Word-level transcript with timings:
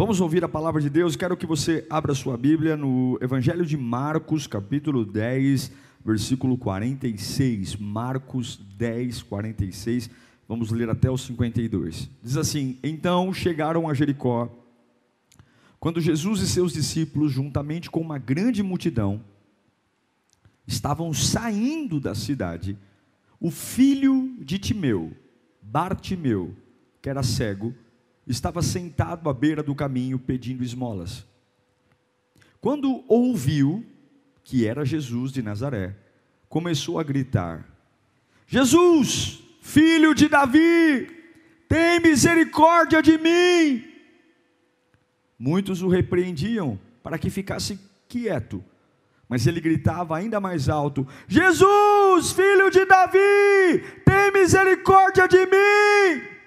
Vamos 0.00 0.18
ouvir 0.18 0.42
a 0.42 0.48
palavra 0.48 0.80
de 0.80 0.88
Deus. 0.88 1.14
Quero 1.14 1.36
que 1.36 1.44
você 1.44 1.86
abra 1.90 2.14
sua 2.14 2.34
Bíblia 2.34 2.74
no 2.74 3.18
Evangelho 3.20 3.66
de 3.66 3.76
Marcos, 3.76 4.46
capítulo 4.46 5.04
10, 5.04 5.70
versículo 6.02 6.56
46. 6.56 7.76
Marcos 7.76 8.56
10, 8.78 9.22
46. 9.24 10.08
Vamos 10.48 10.70
ler 10.70 10.88
até 10.88 11.10
o 11.10 11.18
52. 11.18 12.08
Diz 12.22 12.38
assim: 12.38 12.78
Então 12.82 13.30
chegaram 13.34 13.90
a 13.90 13.92
Jericó. 13.92 14.48
Quando 15.78 16.00
Jesus 16.00 16.40
e 16.40 16.48
seus 16.48 16.72
discípulos, 16.72 17.30
juntamente 17.30 17.90
com 17.90 18.00
uma 18.00 18.16
grande 18.16 18.62
multidão, 18.62 19.22
estavam 20.66 21.12
saindo 21.12 22.00
da 22.00 22.14
cidade, 22.14 22.74
o 23.38 23.50
filho 23.50 24.34
de 24.38 24.58
Timeu, 24.58 25.12
Bartimeu, 25.60 26.56
que 27.02 27.10
era 27.10 27.22
cego, 27.22 27.74
estava 28.30 28.62
sentado 28.62 29.28
à 29.28 29.34
beira 29.34 29.62
do 29.62 29.74
caminho 29.74 30.18
pedindo 30.18 30.62
esmolas. 30.62 31.26
Quando 32.60 33.04
ouviu 33.08 33.84
que 34.44 34.66
era 34.66 34.84
Jesus 34.84 35.32
de 35.32 35.42
Nazaré, 35.42 35.96
começou 36.48 36.98
a 36.98 37.02
gritar: 37.02 37.66
Jesus, 38.46 39.42
filho 39.60 40.14
de 40.14 40.28
Davi, 40.28 41.08
tem 41.68 42.00
misericórdia 42.00 43.02
de 43.02 43.18
mim. 43.18 43.84
Muitos 45.38 45.82
o 45.82 45.88
repreendiam 45.88 46.78
para 47.02 47.18
que 47.18 47.30
ficasse 47.30 47.80
quieto, 48.08 48.62
mas 49.28 49.46
ele 49.46 49.60
gritava 49.60 50.16
ainda 50.16 50.38
mais 50.40 50.68
alto: 50.68 51.06
Jesus, 51.26 52.32
filho 52.32 52.70
de 52.70 52.84
Davi, 52.84 53.82
tem 54.04 54.32
misericórdia 54.32 55.26
de 55.26 55.38
mim. 55.46 56.39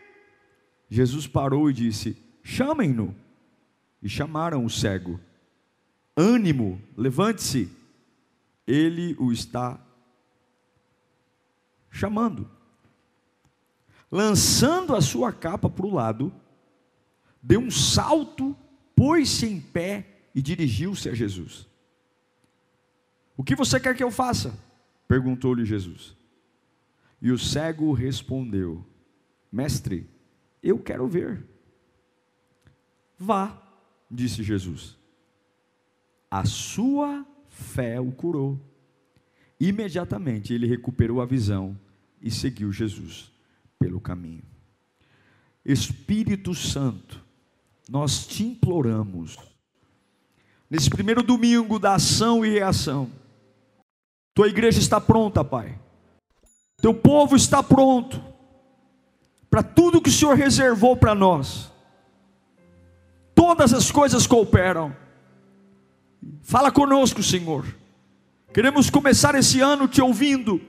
Jesus 0.94 1.26
parou 1.26 1.72
e 1.72 1.74
disse: 1.74 2.16
Chamem-no. 2.44 3.16
E 4.00 4.08
chamaram 4.08 4.64
o 4.64 4.70
cego. 4.70 5.20
Ânimo, 6.16 6.80
levante-se. 6.96 7.68
Ele 8.68 9.16
o 9.18 9.32
está 9.32 9.84
chamando. 11.90 12.48
Lançando 14.12 14.96
a 14.96 15.02
sua 15.02 15.32
capa 15.34 15.68
para 15.68 15.86
o 15.86 15.94
lado, 15.96 16.32
deu 17.42 17.60
um 17.60 17.72
salto, 17.72 18.56
pôs-se 18.96 19.48
em 19.48 19.60
pé 19.60 20.06
e 20.36 20.44
dirigiu-se 20.44 21.10
a 21.10 21.16
Jesus. 21.16 21.68
O 23.36 23.44
que 23.44 23.56
você 23.56 23.80
quer 23.80 23.98
que 23.98 24.04
eu 24.04 24.12
faça? 24.12 24.56
perguntou-lhe 25.08 25.66
Jesus. 25.66 26.16
E 27.20 27.32
o 27.32 27.40
cego 27.40 27.94
respondeu: 27.94 28.86
Mestre, 29.52 30.13
eu 30.64 30.80
quero 30.80 31.08
ver. 31.08 31.46
Vá, 33.20 33.62
disse 34.10 34.42
Jesus. 34.42 34.98
A 36.32 36.46
sua 36.46 37.26
fé 37.50 38.00
o 38.00 38.12
curou. 38.12 38.60
Imediatamente 39.60 40.54
ele 40.54 40.66
recuperou 40.66 41.22
a 41.22 41.26
visão 41.26 41.78
e 42.22 42.32
seguiu 42.32 42.72
Jesus 42.72 43.32
pelo 43.78 44.00
caminho. 44.00 44.44
Espírito 45.66 46.54
Santo, 46.54 47.24
nós 47.90 48.26
te 48.26 48.44
imploramos, 48.44 49.38
nesse 50.70 50.90
primeiro 50.90 51.22
domingo 51.24 51.80
da 51.80 51.96
ação 51.96 52.46
e 52.46 52.50
reação, 52.50 53.10
tua 54.34 54.48
igreja 54.48 54.80
está 54.80 55.00
pronta, 55.00 55.44
Pai, 55.44 55.80
teu 56.78 56.94
povo 56.94 57.36
está 57.36 57.62
pronto, 57.62 58.22
para 59.54 59.62
tudo 59.62 60.02
que 60.02 60.10
o 60.10 60.12
Senhor 60.12 60.36
reservou 60.36 60.98
para 60.98 61.14
nós. 61.14 61.72
Todas 63.36 63.72
as 63.72 63.92
coisas 63.92 64.26
cooperam. 64.26 64.96
Fala 66.42 66.72
conosco, 66.72 67.22
Senhor. 67.22 67.64
Queremos 68.52 68.90
começar 68.90 69.36
esse 69.36 69.62
ano 69.62 69.88
te 69.88 70.02
ouvindo, 70.02 70.60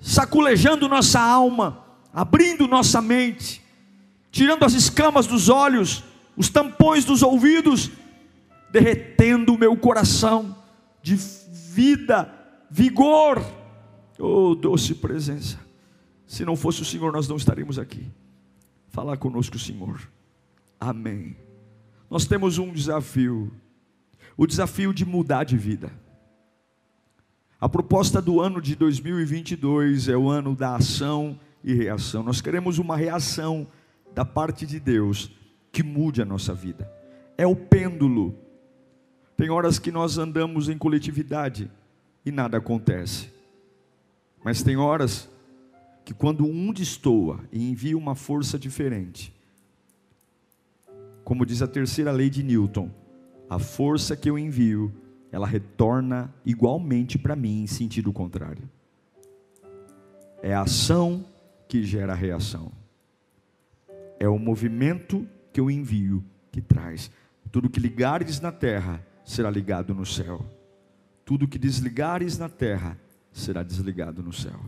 saculejando 0.00 0.88
nossa 0.88 1.18
alma, 1.18 1.84
abrindo 2.14 2.68
nossa 2.68 3.02
mente, 3.02 3.60
tirando 4.30 4.64
as 4.64 4.74
escamas 4.74 5.26
dos 5.26 5.48
olhos, 5.48 6.04
os 6.36 6.48
tampões 6.48 7.04
dos 7.04 7.24
ouvidos, 7.24 7.90
derretendo 8.70 9.52
o 9.52 9.58
meu 9.58 9.76
coração 9.76 10.56
de 11.02 11.16
vida, 11.16 12.32
vigor. 12.70 13.44
Oh, 14.16 14.54
doce 14.54 14.94
presença. 14.94 15.69
Se 16.30 16.44
não 16.44 16.54
fosse 16.54 16.80
o 16.80 16.84
Senhor, 16.84 17.12
nós 17.12 17.26
não 17.26 17.36
estaríamos 17.36 17.76
aqui. 17.76 18.08
Falar 18.90 19.16
conosco, 19.16 19.58
Senhor. 19.58 20.08
Amém. 20.78 21.36
Nós 22.08 22.24
temos 22.24 22.56
um 22.56 22.72
desafio, 22.72 23.52
o 24.36 24.46
desafio 24.46 24.94
de 24.94 25.04
mudar 25.04 25.42
de 25.42 25.56
vida. 25.56 25.92
A 27.60 27.68
proposta 27.68 28.22
do 28.22 28.40
ano 28.40 28.62
de 28.62 28.76
2022 28.76 30.08
é 30.08 30.16
o 30.16 30.28
ano 30.28 30.54
da 30.54 30.76
ação 30.76 31.36
e 31.64 31.74
reação. 31.74 32.22
Nós 32.22 32.40
queremos 32.40 32.78
uma 32.78 32.96
reação 32.96 33.66
da 34.14 34.24
parte 34.24 34.64
de 34.64 34.78
Deus 34.78 35.32
que 35.72 35.82
mude 35.82 36.22
a 36.22 36.24
nossa 36.24 36.54
vida. 36.54 36.88
É 37.36 37.44
o 37.44 37.56
pêndulo. 37.56 38.38
Tem 39.36 39.50
horas 39.50 39.80
que 39.80 39.90
nós 39.90 40.16
andamos 40.16 40.68
em 40.68 40.78
coletividade 40.78 41.68
e 42.24 42.30
nada 42.30 42.58
acontece. 42.58 43.32
Mas 44.44 44.62
tem 44.62 44.76
horas 44.76 45.28
que 46.04 46.14
quando 46.14 46.44
um 46.44 46.72
destoa 46.72 47.40
e 47.52 47.70
envia 47.70 47.96
uma 47.96 48.14
força 48.14 48.58
diferente, 48.58 49.32
como 51.24 51.46
diz 51.46 51.62
a 51.62 51.66
terceira 51.66 52.10
lei 52.10 52.28
de 52.28 52.42
Newton, 52.42 52.90
a 53.48 53.58
força 53.58 54.16
que 54.16 54.28
eu 54.28 54.38
envio, 54.38 54.92
ela 55.30 55.46
retorna 55.46 56.32
igualmente 56.44 57.18
para 57.18 57.36
mim 57.36 57.62
em 57.62 57.66
sentido 57.66 58.12
contrário. 58.12 58.68
É 60.42 60.54
a 60.54 60.62
ação 60.62 61.24
que 61.68 61.82
gera 61.82 62.12
a 62.12 62.16
reação. 62.16 62.72
É 64.18 64.28
o 64.28 64.38
movimento 64.38 65.26
que 65.52 65.60
eu 65.60 65.70
envio 65.70 66.24
que 66.50 66.60
traz. 66.60 67.10
Tudo 67.50 67.70
que 67.70 67.80
ligares 67.80 68.40
na 68.40 68.50
terra 68.50 69.04
será 69.24 69.50
ligado 69.50 69.94
no 69.94 70.06
céu. 70.06 70.44
Tudo 71.24 71.46
que 71.46 71.58
desligares 71.58 72.38
na 72.38 72.48
terra 72.48 72.98
será 73.32 73.62
desligado 73.62 74.22
no 74.22 74.32
céu. 74.32 74.60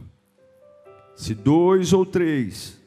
Se 1.15 1.34
dois 1.34 1.93
ou 1.93 2.06
três 2.06 2.81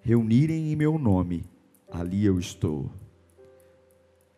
reunirem 0.00 0.72
em 0.72 0.76
meu 0.76 0.98
nome, 0.98 1.44
ali 1.90 2.24
eu 2.24 2.38
estou. 2.38 2.90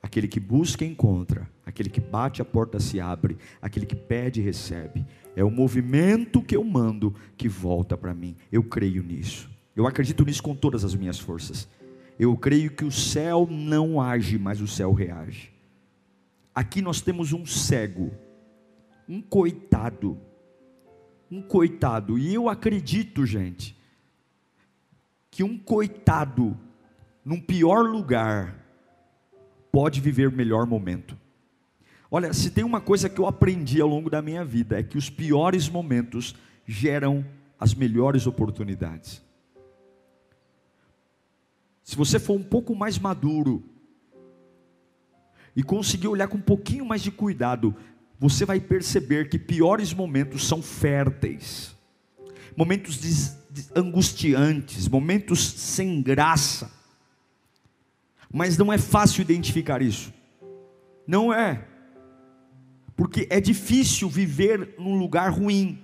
Aquele 0.02 0.28
que 0.28 0.40
busca, 0.40 0.84
encontra. 0.84 1.48
Aquele 1.64 1.88
que 1.88 2.00
bate, 2.00 2.42
a 2.42 2.44
porta 2.44 2.78
se 2.78 3.00
abre. 3.00 3.38
Aquele 3.60 3.86
que 3.86 3.96
pede, 3.96 4.40
recebe. 4.40 5.04
É 5.34 5.42
o 5.42 5.50
movimento 5.50 6.42
que 6.42 6.54
eu 6.54 6.62
mando 6.62 7.14
que 7.36 7.48
volta 7.48 7.96
para 7.96 8.14
mim. 8.14 8.36
Eu 8.52 8.62
creio 8.62 9.02
nisso. 9.02 9.50
Eu 9.74 9.86
acredito 9.86 10.24
nisso 10.24 10.42
com 10.42 10.54
todas 10.54 10.84
as 10.84 10.94
minhas 10.94 11.18
forças. 11.18 11.68
Eu 12.18 12.36
creio 12.36 12.70
que 12.70 12.84
o 12.84 12.92
céu 12.92 13.48
não 13.50 14.00
age, 14.00 14.38
mas 14.38 14.60
o 14.60 14.68
céu 14.68 14.92
reage. 14.92 15.52
Aqui 16.54 16.80
nós 16.80 17.00
temos 17.00 17.32
um 17.32 17.44
cego, 17.44 18.12
um 19.08 19.20
coitado, 19.20 20.18
um 21.34 21.42
coitado. 21.42 22.18
E 22.18 22.32
eu 22.32 22.48
acredito, 22.48 23.26
gente, 23.26 23.76
que 25.30 25.42
um 25.42 25.58
coitado, 25.58 26.56
num 27.24 27.40
pior 27.40 27.84
lugar, 27.84 28.54
pode 29.72 30.00
viver 30.00 30.30
melhor 30.30 30.66
momento. 30.66 31.18
Olha, 32.10 32.32
se 32.32 32.50
tem 32.50 32.62
uma 32.62 32.80
coisa 32.80 33.08
que 33.08 33.20
eu 33.20 33.26
aprendi 33.26 33.80
ao 33.80 33.88
longo 33.88 34.08
da 34.08 34.22
minha 34.22 34.44
vida, 34.44 34.78
é 34.78 34.82
que 34.82 34.96
os 34.96 35.10
piores 35.10 35.68
momentos 35.68 36.36
geram 36.64 37.26
as 37.58 37.74
melhores 37.74 38.26
oportunidades. 38.26 39.20
Se 41.82 41.96
você 41.96 42.20
for 42.20 42.34
um 42.34 42.42
pouco 42.42 42.74
mais 42.74 42.98
maduro 42.98 43.64
e 45.56 45.62
conseguir 45.62 46.08
olhar 46.08 46.28
com 46.28 46.38
um 46.38 46.42
pouquinho 46.42 46.84
mais 46.84 47.02
de 47.02 47.10
cuidado, 47.10 47.74
você 48.18 48.44
vai 48.44 48.60
perceber 48.60 49.28
que 49.28 49.38
piores 49.38 49.92
momentos 49.92 50.46
são 50.46 50.62
férteis, 50.62 51.74
momentos 52.56 53.36
angustiantes, 53.74 54.88
momentos 54.88 55.44
sem 55.44 56.00
graça. 56.00 56.70
Mas 58.32 58.58
não 58.58 58.72
é 58.72 58.78
fácil 58.78 59.22
identificar 59.22 59.80
isso. 59.82 60.12
Não 61.06 61.32
é. 61.32 61.64
Porque 62.96 63.26
é 63.30 63.40
difícil 63.40 64.08
viver 64.08 64.74
num 64.78 64.96
lugar 64.96 65.30
ruim. 65.30 65.80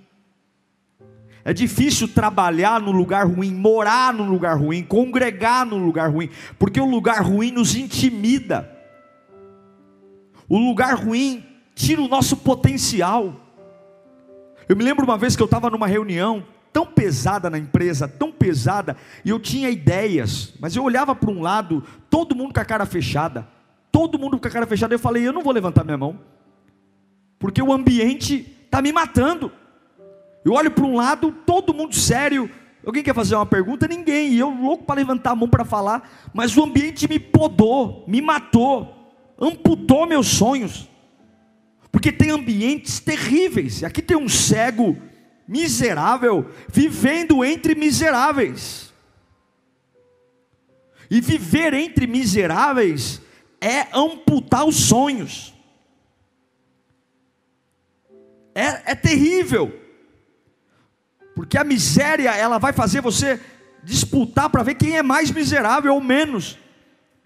É 1.43 1.53
difícil 1.53 2.07
trabalhar 2.07 2.79
no 2.79 2.91
lugar 2.91 3.25
ruim, 3.25 3.53
morar 3.53 4.13
no 4.13 4.23
lugar 4.23 4.57
ruim, 4.57 4.83
congregar 4.83 5.65
no 5.65 5.77
lugar 5.77 6.11
ruim, 6.11 6.29
porque 6.59 6.79
o 6.79 6.85
lugar 6.85 7.23
ruim 7.23 7.51
nos 7.51 7.75
intimida. 7.75 8.69
O 10.47 10.57
lugar 10.57 10.93
ruim 10.93 11.43
tira 11.81 12.01
o 12.01 12.07
nosso 12.07 12.37
potencial. 12.37 13.33
Eu 14.69 14.75
me 14.75 14.83
lembro 14.83 15.03
uma 15.03 15.17
vez 15.17 15.35
que 15.35 15.41
eu 15.41 15.45
estava 15.45 15.69
numa 15.69 15.87
reunião 15.87 16.43
tão 16.71 16.85
pesada 16.85 17.49
na 17.49 17.57
empresa, 17.57 18.07
tão 18.07 18.31
pesada, 18.31 18.95
e 19.25 19.29
eu 19.29 19.39
tinha 19.39 19.69
ideias, 19.69 20.53
mas 20.59 20.73
eu 20.75 20.83
olhava 20.83 21.13
para 21.13 21.29
um 21.29 21.41
lado, 21.41 21.83
todo 22.09 22.35
mundo 22.35 22.53
com 22.53 22.59
a 22.61 22.65
cara 22.65 22.85
fechada, 22.85 23.45
todo 23.91 24.17
mundo 24.17 24.39
com 24.39 24.47
a 24.47 24.51
cara 24.51 24.65
fechada, 24.65 24.93
eu 24.93 24.99
falei, 24.99 25.27
eu 25.27 25.33
não 25.33 25.41
vou 25.41 25.51
levantar 25.51 25.83
minha 25.83 25.97
mão, 25.97 26.17
porque 27.37 27.61
o 27.61 27.73
ambiente 27.73 28.57
está 28.65 28.81
me 28.81 28.93
matando. 28.93 29.51
Eu 30.45 30.53
olho 30.53 30.71
para 30.71 30.85
um 30.85 30.95
lado, 30.95 31.35
todo 31.45 31.73
mundo 31.73 31.95
sério. 31.95 32.49
Alguém 32.85 33.03
quer 33.03 33.13
fazer 33.13 33.35
uma 33.35 33.45
pergunta? 33.45 33.87
Ninguém. 33.87 34.33
E 34.33 34.39
eu 34.39 34.49
louco 34.49 34.85
para 34.85 34.95
levantar 34.95 35.31
a 35.31 35.35
mão 35.35 35.49
para 35.49 35.65
falar, 35.65 36.09
mas 36.33 36.55
o 36.55 36.63
ambiente 36.63 37.07
me 37.07 37.19
podou, 37.19 38.05
me 38.07 38.21
matou, 38.21 39.13
amputou 39.39 40.07
meus 40.07 40.27
sonhos. 40.27 40.90
Porque 41.91 42.11
tem 42.11 42.29
ambientes 42.31 42.99
terríveis. 42.99 43.83
Aqui 43.83 44.01
tem 44.01 44.15
um 44.15 44.29
cego 44.29 44.97
miserável 45.47 46.49
vivendo 46.71 47.43
entre 47.43 47.75
miseráveis. 47.75 48.93
E 51.09 51.19
viver 51.19 51.73
entre 51.73 52.07
miseráveis 52.07 53.21
é 53.59 53.87
amputar 53.93 54.65
os 54.65 54.77
sonhos. 54.77 55.53
É, 58.55 58.91
é 58.91 58.95
terrível. 58.95 59.77
Porque 61.35 61.57
a 61.57 61.63
miséria, 61.63 62.35
ela 62.35 62.57
vai 62.57 62.71
fazer 62.71 63.01
você 63.01 63.39
disputar 63.83 64.49
para 64.49 64.63
ver 64.63 64.75
quem 64.75 64.97
é 64.97 65.03
mais 65.03 65.31
miserável 65.31 65.93
ou 65.93 66.01
menos. 66.01 66.57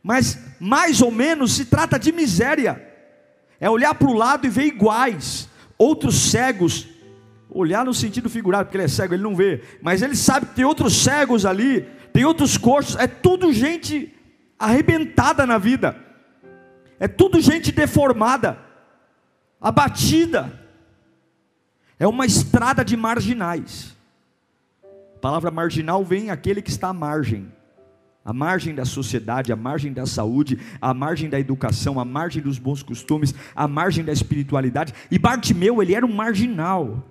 Mas 0.02 0.40
mais 0.60 1.02
ou 1.02 1.12
menos 1.12 1.54
se 1.54 1.66
trata 1.66 2.00
de 2.00 2.12
miséria. 2.12 2.95
É 3.66 3.70
olhar 3.70 3.96
para 3.96 4.08
o 4.08 4.14
lado 4.14 4.46
e 4.46 4.50
ver 4.50 4.66
iguais. 4.66 5.50
Outros 5.76 6.30
cegos, 6.30 6.88
olhar 7.50 7.84
no 7.84 7.96
sentido 7.96 8.30
figurado, 8.30 8.66
porque 8.66 8.78
ele 8.78 8.84
é 8.84 8.88
cego, 8.88 9.16
ele 9.16 9.24
não 9.24 9.36
vê, 9.36 9.64
mas 9.82 10.04
ele 10.04 10.16
sabe 10.16 10.46
que 10.46 10.54
tem 10.54 10.64
outros 10.64 10.96
cegos 10.96 11.48
ali, 11.48 11.82
tem 12.14 12.24
outros 12.24 12.60
coxos, 12.60 12.96
é 12.96 13.08
tudo 13.08 13.52
gente 13.52 14.14
arrebentada 14.60 15.48
na 15.48 15.58
vida. 15.58 16.00
É 17.00 17.08
tudo 17.08 17.42
gente 17.42 17.72
deformada, 17.72 18.60
abatida. 19.60 20.62
É 21.98 22.08
uma 22.08 22.28
estrada 22.28 22.86
de 22.86 22.96
marginais. 22.96 23.98
A 25.16 25.20
palavra 25.20 25.50
marginal 25.50 26.06
vem 26.06 26.30
aquele 26.30 26.62
que 26.62 26.70
está 26.70 26.90
à 26.90 26.94
margem. 26.94 27.52
À 28.26 28.34
margem 28.34 28.74
da 28.74 28.84
sociedade, 28.86 29.54
à 29.54 29.56
margem 29.56 29.94
da 29.94 30.08
saúde, 30.08 30.60
à 30.82 30.96
margem 30.96 31.30
da 31.30 31.40
educação, 31.40 32.00
à 32.00 32.04
margem 32.04 32.42
dos 32.42 32.58
bons 32.58 32.82
costumes, 32.82 33.36
à 33.56 33.68
margem 33.68 34.04
da 34.04 34.12
espiritualidade. 34.12 34.96
E 35.12 35.20
Bartimeu, 35.20 35.80
ele 35.80 35.94
era 35.94 36.04
um 36.04 36.12
marginal. 36.12 37.08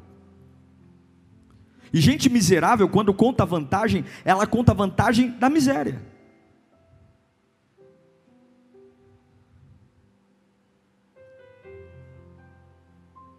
E 1.93 2.01
gente 2.01 2.29
miserável, 2.29 2.89
quando 2.89 3.15
conta 3.15 3.47
vantagem, 3.47 4.05
ela 4.25 4.45
conta 4.45 4.75
vantagem 4.75 5.31
da 5.31 5.49
miséria. 5.49 6.03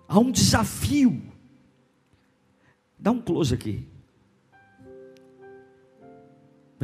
Há 0.07 0.17
um 0.17 0.31
desafio. 0.31 1.21
Dá 2.97 3.11
um 3.11 3.19
close 3.19 3.53
aqui. 3.53 3.85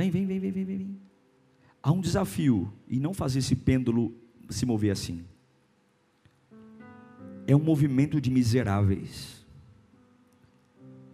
Vem, 0.01 0.09
vem, 0.09 0.25
vem, 0.25 0.39
vem, 0.39 0.51
vem, 0.51 0.65
vem. 0.65 0.97
Há 1.83 1.91
um 1.91 2.01
desafio 2.01 2.73
e 2.87 2.99
não 2.99 3.13
fazer 3.13 3.37
esse 3.37 3.55
pêndulo 3.55 4.11
se 4.49 4.65
mover 4.65 4.89
assim. 4.89 5.23
É 7.45 7.55
um 7.55 7.63
movimento 7.63 8.19
de 8.19 8.31
miseráveis, 8.31 9.45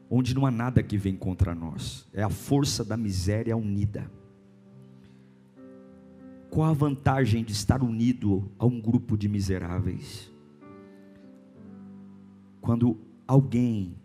onde 0.10 0.34
não 0.34 0.46
há 0.46 0.52
nada 0.52 0.82
que 0.82 0.98
vem 0.98 1.18
contra 1.18 1.54
nós. 1.54 2.08
É 2.14 2.24
a 2.24 2.30
força 2.30 2.86
da 2.86 2.96
miséria 2.96 3.58
unida. 3.58 4.10
Qual 6.50 6.70
a 6.70 6.74
vantagem 6.74 7.44
de 7.44 7.52
estar 7.52 7.84
unido 7.84 8.50
a 8.58 8.66
um 8.66 8.80
grupo 8.80 9.18
de 9.18 9.28
miseráveis? 9.28 10.32
Quando 12.62 12.98
alguém 13.28 13.98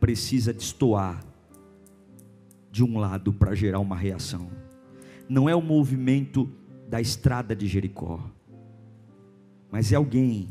precisa 0.00 0.52
destoar 0.52 1.33
de 2.74 2.82
um 2.82 2.98
lado 2.98 3.32
para 3.32 3.54
gerar 3.54 3.78
uma 3.78 3.94
reação. 3.94 4.50
Não 5.28 5.48
é 5.48 5.54
o 5.54 5.62
movimento 5.62 6.50
da 6.88 7.00
estrada 7.00 7.54
de 7.54 7.68
Jericó, 7.68 8.20
mas 9.70 9.92
é 9.92 9.94
alguém 9.94 10.48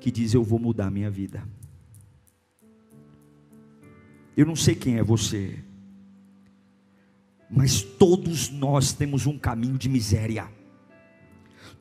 que 0.00 0.10
diz: 0.10 0.34
Eu 0.34 0.42
vou 0.42 0.58
mudar 0.58 0.88
a 0.88 0.90
minha 0.90 1.08
vida. 1.08 1.44
Eu 4.36 4.44
não 4.44 4.56
sei 4.56 4.74
quem 4.74 4.96
é 4.98 5.02
você, 5.04 5.62
mas 7.48 7.82
todos 7.82 8.50
nós 8.50 8.92
temos 8.92 9.24
um 9.24 9.38
caminho 9.38 9.78
de 9.78 9.88
miséria, 9.88 10.48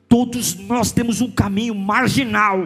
todos 0.08 0.54
nós 0.54 0.92
temos 0.92 1.20
um 1.20 1.32
caminho 1.32 1.74
marginal. 1.74 2.60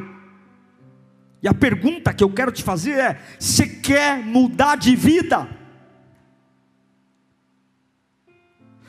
E 1.41 1.47
a 1.47 1.53
pergunta 1.53 2.13
que 2.13 2.23
eu 2.23 2.29
quero 2.33 2.51
te 2.51 2.61
fazer 2.61 2.99
é: 2.99 3.21
você 3.39 3.65
quer 3.65 4.21
mudar 4.21 4.75
de 4.75 4.93
vida? 4.93 5.54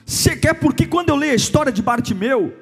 Você 0.07 0.37
quer 0.37 0.55
porque 0.55 0.87
quando 0.87 1.09
eu 1.09 1.17
leio 1.17 1.33
a 1.33 1.37
história 1.37 1.73
de 1.73 1.83
Bartimeu, 1.83 2.57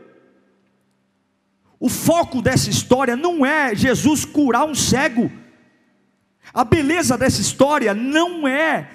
o 1.79 1.91
foco 1.91 2.41
dessa 2.41 2.71
história 2.71 3.15
não 3.15 3.45
é 3.45 3.75
Jesus 3.75 4.25
curar 4.25 4.65
um 4.65 4.75
cego. 4.75 5.31
A 6.55 6.65
beleza 6.65 7.19
dessa 7.19 7.43
história 7.43 7.93
não 7.93 8.49
é 8.49 8.91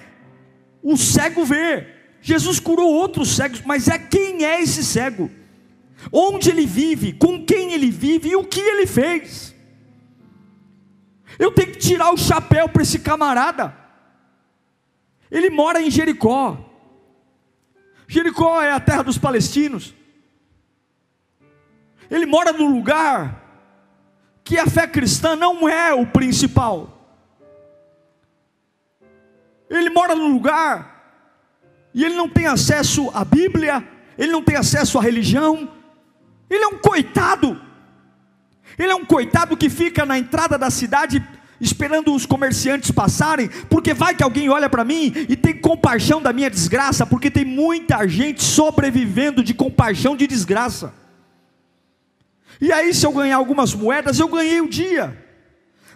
o 0.82 0.96
cego 0.96 1.44
ver. 1.44 2.16
Jesus 2.20 2.58
curou 2.58 2.92
outros 2.92 3.36
cegos, 3.36 3.62
mas 3.62 3.86
é 3.86 3.96
quem 3.96 4.44
é 4.44 4.60
esse 4.60 4.82
cego? 4.84 5.30
Onde 6.10 6.50
ele 6.50 6.66
vive, 6.66 7.12
com 7.12 7.44
quem 7.44 7.72
ele 7.72 7.88
vive 7.88 8.30
e 8.30 8.36
o 8.36 8.44
que 8.44 8.58
ele 8.58 8.86
fez. 8.86 9.54
Eu 11.38 11.52
tenho 11.52 11.70
que 11.70 11.78
tirar 11.78 12.12
o 12.12 12.18
chapéu 12.18 12.68
para 12.68 12.82
esse 12.82 12.98
camarada. 12.98 13.76
Ele 15.30 15.50
mora 15.50 15.80
em 15.80 15.88
Jericó. 15.88 16.69
Jericó 18.10 18.60
é 18.60 18.72
a 18.72 18.80
terra 18.80 19.04
dos 19.04 19.16
palestinos. 19.16 19.94
Ele 22.10 22.26
mora 22.26 22.52
no 22.52 22.66
lugar 22.66 23.40
que 24.42 24.58
a 24.58 24.66
fé 24.66 24.84
cristã 24.84 25.36
não 25.36 25.68
é 25.68 25.94
o 25.94 26.04
principal. 26.04 27.22
Ele 29.70 29.90
mora 29.90 30.16
no 30.16 30.26
lugar 30.26 31.20
e 31.94 32.04
ele 32.04 32.16
não 32.16 32.28
tem 32.28 32.48
acesso 32.48 33.08
à 33.14 33.24
Bíblia, 33.24 33.88
ele 34.18 34.32
não 34.32 34.42
tem 34.42 34.56
acesso 34.56 34.98
à 34.98 35.02
religião. 35.02 35.72
Ele 36.50 36.64
é 36.64 36.66
um 36.66 36.78
coitado. 36.78 37.62
Ele 38.76 38.90
é 38.90 38.94
um 38.96 39.04
coitado 39.04 39.56
que 39.56 39.70
fica 39.70 40.04
na 40.04 40.18
entrada 40.18 40.58
da 40.58 40.68
cidade 40.68 41.24
esperando 41.60 42.14
os 42.14 42.24
comerciantes 42.24 42.90
passarem, 42.90 43.48
porque 43.68 43.92
vai 43.92 44.14
que 44.14 44.22
alguém 44.22 44.48
olha 44.48 44.68
para 44.68 44.84
mim 44.84 45.12
e 45.28 45.36
tem 45.36 45.56
compaixão 45.56 46.22
da 46.22 46.32
minha 46.32 46.50
desgraça, 46.50 47.04
porque 47.04 47.30
tem 47.30 47.44
muita 47.44 48.06
gente 48.08 48.42
sobrevivendo 48.42 49.42
de 49.42 49.52
compaixão 49.52 50.16
de 50.16 50.26
desgraça. 50.26 50.94
E 52.60 52.72
aí, 52.72 52.92
se 52.92 53.06
eu 53.06 53.12
ganhar 53.12 53.36
algumas 53.36 53.74
moedas, 53.74 54.18
eu 54.18 54.28
ganhei 54.28 54.60
o 54.60 54.68
dia. 54.68 55.16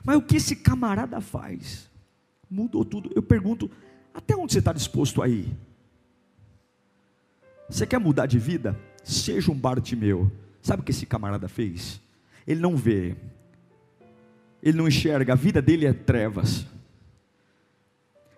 Mas 0.04 0.16
o 0.16 0.22
que 0.22 0.36
esse 0.36 0.56
camarada 0.56 1.20
faz? 1.20 1.90
Mudou 2.50 2.84
tudo. 2.84 3.10
Eu 3.14 3.22
pergunto: 3.22 3.70
até 4.12 4.34
onde 4.36 4.52
você 4.52 4.58
está 4.58 4.72
disposto 4.72 5.22
a 5.22 5.28
ir? 5.28 5.54
Você 7.68 7.86
quer 7.86 7.98
mudar 7.98 8.26
de 8.26 8.38
vida? 8.38 8.78
Seja 9.02 9.50
um 9.50 9.54
Bartimeu. 9.54 10.30
Sabe 10.62 10.82
o 10.82 10.84
que 10.84 10.92
esse 10.92 11.04
camarada 11.04 11.48
fez? 11.48 12.00
Ele 12.46 12.60
não 12.60 12.76
vê, 12.76 13.16
ele 14.64 14.78
não 14.78 14.88
enxerga, 14.88 15.34
a 15.34 15.36
vida 15.36 15.60
dele 15.60 15.84
é 15.84 15.92
trevas. 15.92 16.66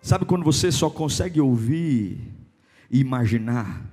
Sabe 0.01 0.25
quando 0.25 0.43
você 0.43 0.69
só 0.73 0.89
consegue 0.89 1.39
ouvir 1.39 2.19
e 2.91 2.99
imaginar? 2.99 3.89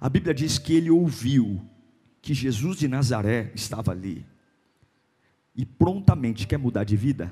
A 0.00 0.08
Bíblia 0.08 0.32
diz 0.32 0.58
que 0.58 0.74
ele 0.74 0.90
ouviu 0.90 1.60
que 2.22 2.32
Jesus 2.32 2.78
de 2.78 2.88
Nazaré 2.88 3.52
estava 3.54 3.92
ali. 3.92 4.24
E 5.54 5.66
prontamente 5.66 6.46
quer 6.46 6.58
mudar 6.58 6.84
de 6.84 6.96
vida? 6.96 7.30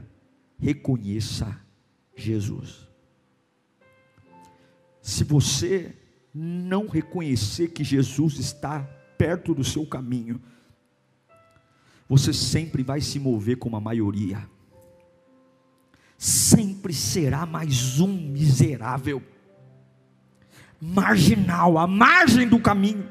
Reconheça 0.59 1.59
Jesus. 2.15 2.87
Se 5.01 5.25
você 5.25 5.97
não 6.35 6.87
reconhecer 6.87 7.69
que 7.69 7.83
Jesus 7.83 8.39
está 8.39 8.81
perto 9.17 9.55
do 9.55 9.65
seu 9.65 9.87
caminho, 9.87 10.39
você 12.09 12.33
sempre 12.33 12.83
vai 12.83 13.01
se 13.01 13.19
mover 13.19 13.59
como 13.59 13.77
a 13.77 13.81
maioria, 13.81 14.49
sempre 16.17 16.95
será 16.95 17.45
mais 17.45 18.01
um 18.01 18.09
miserável, 18.09 19.23
marginal, 20.81 21.77
à 21.77 21.87
margem 21.87 22.49
do 22.49 22.59
caminho. 22.59 23.09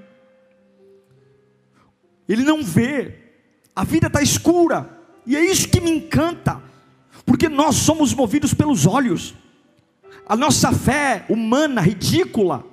Ele 2.28 2.44
não 2.44 2.64
vê, 2.64 3.20
a 3.76 3.84
vida 3.84 4.08
está 4.08 4.22
escura, 4.22 4.98
e 5.26 5.36
é 5.36 5.46
isso 5.46 5.70
que 5.70 5.80
me 5.80 5.92
encanta, 5.92 6.62
porque 7.26 7.48
nós 7.48 7.76
somos 7.76 8.14
movidos 8.14 8.54
pelos 8.54 8.86
olhos, 8.86 9.36
a 10.26 10.36
nossa 10.36 10.74
fé 10.74 11.26
humana, 11.30 11.82
ridícula, 11.82 12.66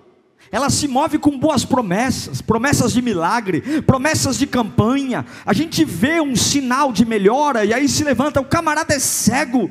ela 0.50 0.70
se 0.70 0.86
move 0.86 1.18
com 1.18 1.38
boas 1.38 1.64
promessas, 1.64 2.40
promessas 2.40 2.92
de 2.92 3.02
milagre, 3.02 3.82
promessas 3.82 4.38
de 4.38 4.46
campanha. 4.46 5.24
A 5.44 5.52
gente 5.52 5.84
vê 5.84 6.20
um 6.20 6.36
sinal 6.36 6.92
de 6.92 7.04
melhora 7.04 7.64
e 7.64 7.72
aí 7.72 7.88
se 7.88 8.04
levanta, 8.04 8.40
o 8.40 8.44
camarada 8.44 8.94
é 8.94 8.98
cego. 8.98 9.70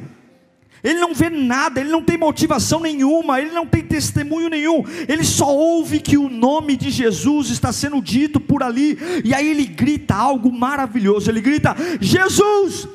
Ele 0.84 1.00
não 1.00 1.13
vê 1.13 1.30
nada, 1.30 1.80
ele 1.80 1.89
não 1.89 2.03
tem 2.03 2.18
motivação 2.18 2.82
nenhuma, 2.82 3.39
ele 3.39 3.51
não 3.51 3.65
tem 3.65 3.82
testemunho 3.82 4.50
nenhum, 4.50 4.84
ele 5.08 5.24
só 5.24 5.48
ouve 5.48 6.01
que 6.01 6.18
o 6.18 6.27
nome 6.27 6.75
de 6.75 6.92
Jesus 6.92 7.50
está 7.50 7.72
sendo 7.72 8.01
dito 8.01 8.38
por 8.38 8.62
ali, 8.62 9.00
e 9.24 9.34
aí 9.34 9.48
ele 9.48 9.65
grita 9.65 10.13
algo 10.13 10.51
maravilhoso: 10.51 11.32
ele 11.32 11.39
grita, 11.39 11.74
Jesus, 12.01 12.86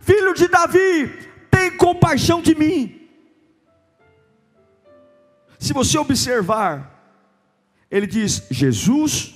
filho 0.00 0.34
de 0.34 0.48
Davi, 0.48 1.12
tem 1.48 1.70
compaixão 1.70 2.42
de 2.42 2.56
mim. 2.56 3.02
Se 5.60 5.72
você 5.72 5.96
observar, 5.96 6.97
ele 7.90 8.06
diz: 8.06 8.46
Jesus, 8.50 9.34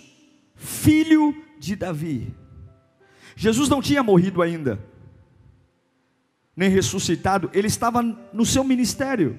filho 0.55 1.35
de 1.59 1.77
Davi. 1.77 2.35
Jesus 3.35 3.69
não 3.69 3.81
tinha 3.81 4.03
morrido 4.03 4.43
ainda, 4.43 4.79
nem 6.57 6.69
ressuscitado, 6.69 7.51
ele 7.53 7.67
estava 7.67 8.03
no 8.03 8.45
seu 8.45 8.63
ministério. 8.63 9.39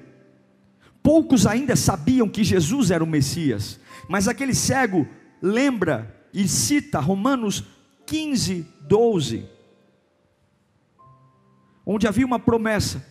Poucos 1.02 1.46
ainda 1.46 1.76
sabiam 1.76 2.28
que 2.28 2.42
Jesus 2.42 2.90
era 2.90 3.04
o 3.04 3.06
Messias, 3.06 3.78
mas 4.08 4.26
aquele 4.26 4.54
cego 4.54 5.06
lembra 5.40 6.14
e 6.32 6.48
cita 6.48 6.98
Romanos 6.98 7.62
15, 8.06 8.66
12, 8.82 9.48
onde 11.86 12.08
havia 12.08 12.26
uma 12.26 12.38
promessa, 12.38 13.04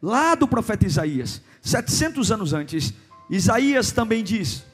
lá 0.00 0.34
do 0.34 0.48
profeta 0.48 0.86
Isaías, 0.86 1.42
700 1.60 2.32
anos 2.32 2.52
antes, 2.52 2.94
Isaías 3.28 3.92
também 3.92 4.22
diz: 4.24 4.64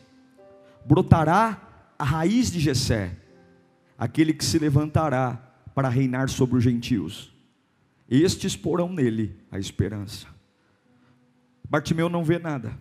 brotará 0.88 1.92
a 1.98 2.04
raiz 2.04 2.50
de 2.50 2.58
Jessé, 2.58 3.14
aquele 3.98 4.32
que 4.32 4.44
se 4.44 4.58
levantará 4.58 5.34
para 5.74 5.90
reinar 5.90 6.30
sobre 6.30 6.56
os 6.56 6.64
gentios. 6.64 7.30
Estes 8.08 8.56
porão 8.56 8.90
nele 8.90 9.38
a 9.52 9.58
esperança. 9.58 10.26
Bartimeu 11.68 12.08
não 12.08 12.24
vê 12.24 12.38
nada, 12.38 12.72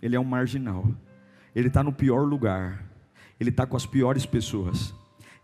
ele 0.00 0.16
é 0.16 0.20
um 0.20 0.24
marginal, 0.24 0.88
ele 1.54 1.68
está 1.68 1.82
no 1.82 1.92
pior 1.92 2.22
lugar, 2.22 2.86
ele 3.38 3.50
está 3.50 3.66
com 3.66 3.76
as 3.76 3.84
piores 3.84 4.24
pessoas, 4.24 4.94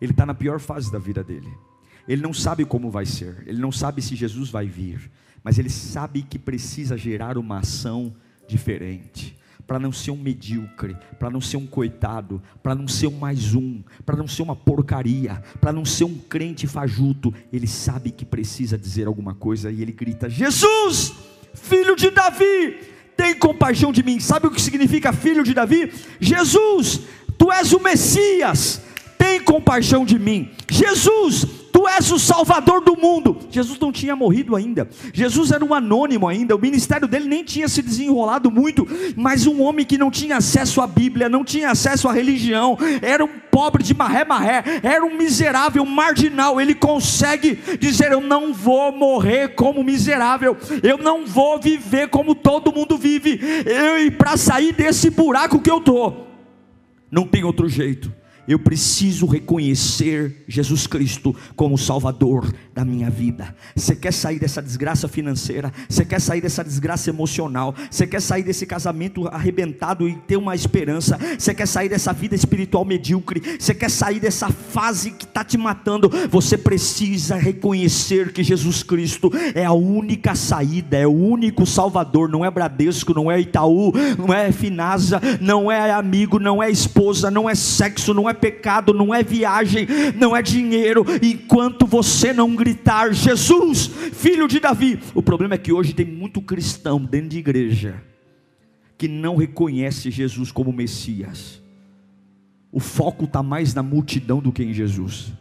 ele 0.01 0.13
está 0.13 0.25
na 0.25 0.33
pior 0.33 0.59
fase 0.59 0.91
da 0.91 0.99
vida 0.99 1.23
dele. 1.23 1.53
Ele 2.09 2.23
não 2.23 2.33
sabe 2.33 2.65
como 2.65 2.91
vai 2.91 3.05
ser, 3.05 3.45
ele 3.47 3.61
não 3.61 3.71
sabe 3.71 4.01
se 4.01 4.17
Jesus 4.17 4.49
vai 4.49 4.67
vir, 4.67 5.11
mas 5.45 5.59
ele 5.59 5.69
sabe 5.69 6.23
que 6.23 6.39
precisa 6.39 6.97
gerar 6.97 7.37
uma 7.37 7.59
ação 7.59 8.17
diferente 8.49 9.38
para 9.69 9.79
não 9.79 9.93
ser 9.93 10.11
um 10.13 10.17
medíocre, 10.17 10.97
para 11.19 11.29
não 11.29 11.43
ser 11.43 11.59
um 11.59 11.67
coitado, 11.67 12.43
para 12.63 12.75
não 12.75 12.89
ser 12.89 13.07
um 13.07 13.19
mais 13.19 13.55
um, 13.55 13.83
para 14.07 14.17
não 14.17 14.27
ser 14.27 14.41
uma 14.41 14.57
porcaria, 14.57 15.43
para 15.61 15.75
não 15.75 15.85
ser 15.85 16.05
um 16.05 16.15
crente 16.15 16.67
fajuto. 16.67 17.35
Ele 17.53 17.67
sabe 17.67 18.11
que 18.11 18.25
precisa 18.25 18.79
dizer 18.79 19.07
alguma 19.07 19.35
coisa 19.35 19.71
e 19.71 19.83
ele 19.83 19.93
grita: 19.93 20.31
Jesus, 20.31 21.13
filho 21.53 21.95
de 21.95 22.11
Davi, 22.11 22.79
tem 23.15 23.39
compaixão 23.39 23.93
de 23.93 24.03
mim. 24.03 24.19
Sabe 24.19 24.47
o 24.47 24.51
que 24.51 24.63
significa 24.63 25.13
filho 25.13 25.45
de 25.45 25.53
Davi? 25.53 25.93
Jesus, 26.19 27.03
tu 27.37 27.53
és 27.53 27.71
o 27.75 27.79
Messias, 27.79 28.81
tem 29.19 29.39
compaixão 29.39 30.03
de 30.03 30.19
mim. 30.19 30.51
Jesus, 30.71 31.45
És 31.97 32.11
o 32.11 32.19
Salvador 32.19 32.83
do 32.83 32.97
mundo. 32.97 33.39
Jesus 33.51 33.79
não 33.79 33.91
tinha 33.91 34.15
morrido 34.15 34.55
ainda. 34.55 34.89
Jesus 35.13 35.51
era 35.51 35.65
um 35.65 35.75
anônimo 35.75 36.29
ainda. 36.29 36.55
O 36.55 36.61
ministério 36.61 37.09
dele 37.09 37.29
nem 37.29 37.43
tinha 37.43 37.69
se 37.69 37.83
desenrolado 37.83 38.51
muito. 38.51 38.87
Mas 39.17 39.47
um 39.47 39.63
homem 39.63 39.85
que 39.87 39.99
não 39.99 40.11
tinha 40.11 40.37
acesso 40.37 40.81
à 40.81 40.87
Bíblia, 40.87 41.29
não 41.29 41.45
tinha 41.45 41.71
acesso 41.71 42.09
à 42.09 42.13
religião, 42.13 42.79
era 43.03 43.25
um 43.25 43.29
pobre 43.51 43.83
de 43.83 43.95
maré 43.95 44.25
maré, 44.25 44.63
era 44.83 45.05
um 45.05 45.17
miserável, 45.17 45.83
um 45.83 45.87
marginal. 45.87 46.61
Ele 46.61 46.75
consegue 46.75 47.59
dizer: 47.79 48.13
Eu 48.13 48.21
não 48.21 48.53
vou 48.53 48.93
morrer 48.93 49.55
como 49.55 49.83
miserável. 49.83 50.57
Eu 50.83 50.99
não 50.99 51.27
vou 51.27 51.61
viver 51.61 52.09
como 52.09 52.35
todo 52.35 52.73
mundo 52.73 52.97
vive. 52.97 53.41
Eu 53.67 53.99
e 53.99 54.11
para 54.11 54.37
sair 54.37 54.73
desse 54.73 55.11
buraco 55.11 55.61
que 55.61 55.71
eu 55.71 55.81
tô, 55.81 56.13
não 57.11 57.27
tem 57.27 57.45
outro 57.45 57.69
jeito 57.69 58.18
eu 58.49 58.59
preciso 58.59 59.27
reconhecer 59.27 60.45
Jesus 60.49 60.87
Cristo 60.87 61.37
como 61.55 61.77
Salvador 61.77 62.51
da 62.75 62.83
minha 62.83 63.11
vida. 63.11 63.55
Você 63.77 63.95
quer 63.95 64.13
sair 64.13 64.39
dessa 64.39 64.63
desgraça 64.63 65.07
financeira? 65.07 65.71
Você 65.87 66.03
quer 66.03 66.19
sair 66.19 66.41
dessa 66.41 66.65
desgraça 66.65 67.11
emocional? 67.11 67.75
Você 67.91 68.07
quer 68.07 68.23
sair 68.23 68.43
desse 68.43 68.65
casamento 68.65 69.29
arrebentado 69.29 70.09
e 70.09 70.15
ter 70.15 70.39
uma 70.39 70.55
esperança? 70.55 71.19
Você 71.39 71.53
quer 71.53 71.67
sair 71.67 71.91
dessa 71.91 72.13
vida 72.15 72.35
espiritual 72.35 72.87
medíocre? 72.87 73.59
Você 73.59 73.75
quer 73.75 73.91
sair 73.91 74.19
dessa 74.19 74.49
fase 74.49 75.11
que 75.11 75.25
está 75.25 75.45
te 75.45 75.59
matando? 75.59 76.11
Você 76.31 76.57
precisa 76.57 77.37
reconhecer 77.37 78.33
que 78.33 78.43
Jesus 78.43 78.83
Cristo 78.83 79.31
é 79.55 79.67
a 79.67 79.73
única 79.73 80.35
saída, 80.35 80.97
é 80.97 81.07
o 81.07 81.13
único 81.13 81.67
Salvador. 81.67 82.31
Não 82.31 82.45
é 82.45 82.51
Bradesco, 82.51 83.13
não 83.13 83.31
é 83.31 83.39
Itaú, 83.39 83.93
não 84.17 84.33
é 84.33 84.51
Finasa, 84.53 85.21
não 85.39 85.71
é 85.71 85.91
amigo, 85.91 86.39
não 86.39 86.63
é 86.63 86.71
esposa, 86.71 87.31
não 87.31 87.51
é 87.51 87.55
sexo, 87.55 88.15
não 88.15 88.27
é 88.27 88.38
pecado, 88.39 88.95
não 88.95 89.15
é 89.15 89.23
viagem, 89.23 89.87
não 90.17 90.37
é 90.37 90.43
dinheiro, 90.43 91.05
enquanto 91.23 91.87
você 91.87 92.33
não 92.33 92.55
gritar, 92.55 93.13
Jesus, 93.13 93.87
filho 94.13 94.49
de 94.49 94.61
Davi. 94.61 94.99
O 95.15 95.23
problema 95.23 95.55
é 95.55 95.59
que 95.59 95.73
hoje 95.73 95.93
tem 95.93 96.07
muito 96.07 96.41
cristão 96.41 96.99
dentro 96.99 97.31
de 97.31 97.39
igreja 97.39 98.03
que 98.97 99.07
não 99.07 99.37
reconhece 99.37 100.11
Jesus 100.11 100.51
como 100.51 100.73
Messias. 100.73 101.63
O 102.73 102.81
foco 102.81 103.25
está 103.25 103.43
mais 103.43 103.73
na 103.73 103.83
multidão 103.83 104.41
do 104.41 104.53
que 104.53 104.63
em 104.63 104.75
Jesus. 104.75 105.33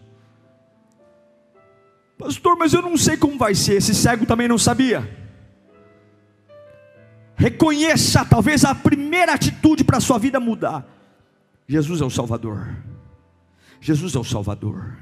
Pastor, 2.17 2.55
mas 2.57 2.73
eu 2.73 2.81
não 2.81 2.95
sei 2.95 3.17
como 3.17 3.37
vai 3.37 3.53
ser. 3.55 3.75
Esse 3.75 3.93
cego 3.93 4.25
também 4.25 4.47
não 4.47 4.57
sabia. 4.57 5.07
Reconheça, 7.35 8.25
talvez 8.25 8.63
a 8.63 8.73
primeira 8.73 9.33
atitude 9.33 9.83
para 9.83 9.97
a 9.97 10.01
sua 10.01 10.17
vida 10.17 10.39
mudar. 10.39 10.96
Jesus 11.67 11.99
é 11.99 12.05
o 12.05 12.09
Salvador. 12.09 12.69
Jesus 13.81 14.15
é 14.15 14.19
o 14.19 14.23
Salvador. 14.23 14.97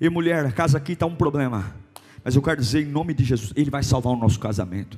E 0.00 0.08
mulher, 0.08 0.46
a 0.46 0.52
casa 0.52 0.78
aqui 0.78 0.92
está 0.92 1.06
um 1.06 1.14
problema. 1.14 1.74
Mas 2.22 2.36
eu 2.36 2.42
quero 2.42 2.60
dizer 2.60 2.86
em 2.86 2.90
nome 2.90 3.12
de 3.12 3.24
Jesus, 3.24 3.52
Ele 3.56 3.68
vai 3.68 3.82
salvar 3.82 4.12
o 4.12 4.16
nosso 4.16 4.38
casamento. 4.38 4.96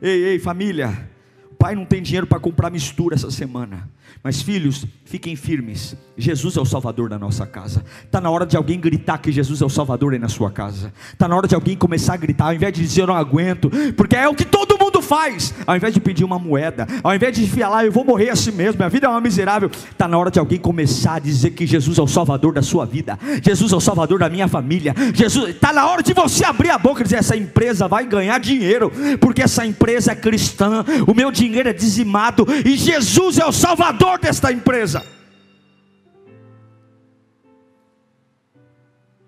Ei, 0.00 0.24
ei, 0.24 0.38
família. 0.38 1.10
O 1.50 1.54
pai 1.54 1.74
não 1.74 1.86
tem 1.86 2.02
dinheiro 2.02 2.26
para 2.26 2.38
comprar 2.38 2.70
mistura 2.70 3.14
essa 3.14 3.30
semana. 3.30 3.88
Mas 4.22 4.42
filhos, 4.42 4.84
fiquem 5.04 5.34
firmes. 5.36 5.96
Jesus 6.18 6.56
é 6.56 6.60
o 6.60 6.66
Salvador 6.66 7.08
da 7.08 7.18
nossa 7.18 7.46
casa. 7.46 7.82
Está 8.04 8.20
na 8.20 8.30
hora 8.30 8.44
de 8.44 8.56
alguém 8.56 8.78
gritar 8.78 9.18
que 9.18 9.32
Jesus 9.32 9.62
é 9.62 9.64
o 9.64 9.70
Salvador 9.70 10.12
aí 10.12 10.18
na 10.18 10.28
sua 10.28 10.50
casa. 10.50 10.92
Está 11.12 11.26
na 11.26 11.34
hora 11.36 11.48
de 11.48 11.54
alguém 11.54 11.76
começar 11.76 12.14
a 12.14 12.16
gritar, 12.18 12.46
ao 12.46 12.54
invés 12.54 12.74
de 12.74 12.82
dizer 12.82 13.02
eu 13.02 13.06
não 13.06 13.16
aguento, 13.16 13.70
porque 13.96 14.16
é 14.16 14.28
o 14.28 14.34
que 14.34 14.44
todo 14.44 14.78
mundo 14.78 14.91
faz. 15.02 15.54
Ao 15.66 15.76
invés 15.76 15.92
de 15.92 16.00
pedir 16.00 16.24
uma 16.24 16.38
moeda, 16.38 16.86
ao 17.02 17.14
invés 17.14 17.34
de 17.36 17.46
falar 17.46 17.84
eu 17.84 17.92
vou 17.92 18.04
morrer 18.04 18.30
assim 18.30 18.52
mesmo, 18.52 18.78
minha 18.78 18.88
vida 18.88 19.06
é 19.06 19.10
uma 19.10 19.20
miserável. 19.20 19.70
Está 19.70 20.08
na 20.08 20.18
hora 20.18 20.30
de 20.30 20.38
alguém 20.38 20.58
começar 20.58 21.14
a 21.14 21.18
dizer 21.18 21.50
que 21.50 21.66
Jesus 21.66 21.98
é 21.98 22.02
o 22.02 22.06
Salvador 22.06 22.54
da 22.54 22.62
sua 22.62 22.86
vida. 22.86 23.18
Jesus 23.42 23.72
é 23.72 23.76
o 23.76 23.80
Salvador 23.80 24.18
da 24.18 24.28
minha 24.28 24.48
família. 24.48 24.94
Jesus, 25.14 25.50
está 25.50 25.72
na 25.72 25.86
hora 25.86 26.02
de 26.02 26.12
você 26.14 26.44
abrir 26.44 26.70
a 26.70 26.78
boca 26.78 27.00
e 27.00 27.04
dizer 27.04 27.16
essa 27.16 27.36
empresa 27.36 27.88
vai 27.88 28.06
ganhar 28.06 28.38
dinheiro, 28.38 28.90
porque 29.20 29.42
essa 29.42 29.66
empresa 29.66 30.12
é 30.12 30.14
cristã. 30.14 30.84
O 31.06 31.14
meu 31.14 31.30
dinheiro 31.30 31.68
é 31.68 31.72
dizimado 31.72 32.46
e 32.64 32.76
Jesus 32.76 33.38
é 33.38 33.46
o 33.46 33.52
Salvador 33.52 34.18
desta 34.18 34.52
empresa. 34.52 35.04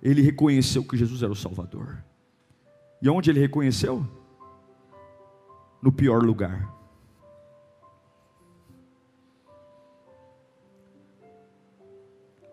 Ele 0.03 0.21
reconheceu 0.21 0.85
que 0.85 0.99
Jesus 0.99 1.23
era 1.23 1.33
o 1.33 1.37
Salvador. 1.37 2.05
E 3.01 3.09
onde 3.09 3.31
ele 3.31 3.41
reconheceu? 3.41 4.07
No 5.85 5.93
pior 5.93 6.23
lugar. 6.23 6.67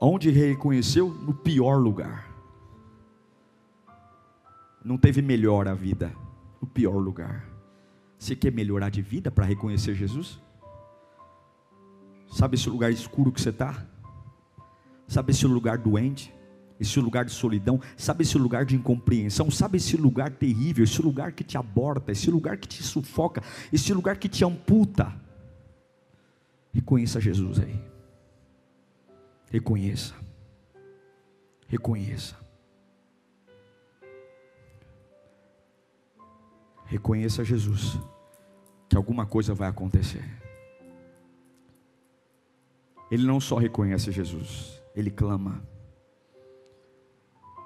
Onde 0.02 0.30
reconheceu? 0.32 1.08
No 1.08 1.34
pior 1.34 1.78
lugar. 1.78 2.30
Não 4.84 4.98
teve 4.98 5.22
melhor 5.22 5.66
a 5.66 5.74
vida, 5.74 6.14
no 6.62 6.68
pior 6.68 6.98
lugar. 6.98 7.48
Você 8.20 8.36
quer 8.36 8.52
melhorar 8.52 8.90
de 8.90 9.02
vida 9.02 9.32
para 9.32 9.46
reconhecer 9.46 9.96
Jesus? 9.96 10.38
Sabe 12.34 12.56
esse 12.56 12.70
lugar 12.70 12.92
escuro 12.92 13.32
que 13.32 13.40
você 13.40 13.52
está? 13.52 13.88
Sabe 15.08 15.32
esse 15.32 15.48
lugar 15.48 15.78
doente? 15.78 16.34
Esse 16.82 17.00
lugar 17.00 17.24
de 17.24 17.32
solidão, 17.32 17.80
sabe 17.96 18.24
esse 18.24 18.40
lugar 18.40 18.66
de 18.66 18.76
incompreensão, 18.76 19.52
sabe 19.52 19.78
esse 19.78 19.96
lugar 19.96 20.32
terrível, 20.32 20.84
esse 20.84 21.00
lugar 21.00 21.32
que 21.32 21.44
te 21.44 21.56
aborta, 21.56 22.12
esse 22.12 22.32
lugar 22.32 22.58
que 22.58 22.68
te 22.68 22.82
sufoca, 22.82 23.44
esse 23.72 23.94
lugar 23.94 24.18
que 24.18 24.28
te 24.28 24.44
amputa. 24.44 25.14
Reconheça 26.74 27.22
Jesus 27.22 27.60
aí. 27.60 27.80
Reconheça. 29.52 30.16
Reconheça. 31.68 32.36
Reconheça 36.86 37.44
Jesus, 37.46 38.00
que 38.90 38.98
alguma 38.98 39.28
coisa 39.28 39.54
vai 39.54 39.70
acontecer. 39.70 40.26
Ele 43.12 43.28
não 43.28 43.40
só 43.40 43.58
reconhece 43.58 44.12
Jesus, 44.12 44.82
ele 44.96 45.12
clama. 45.12 45.62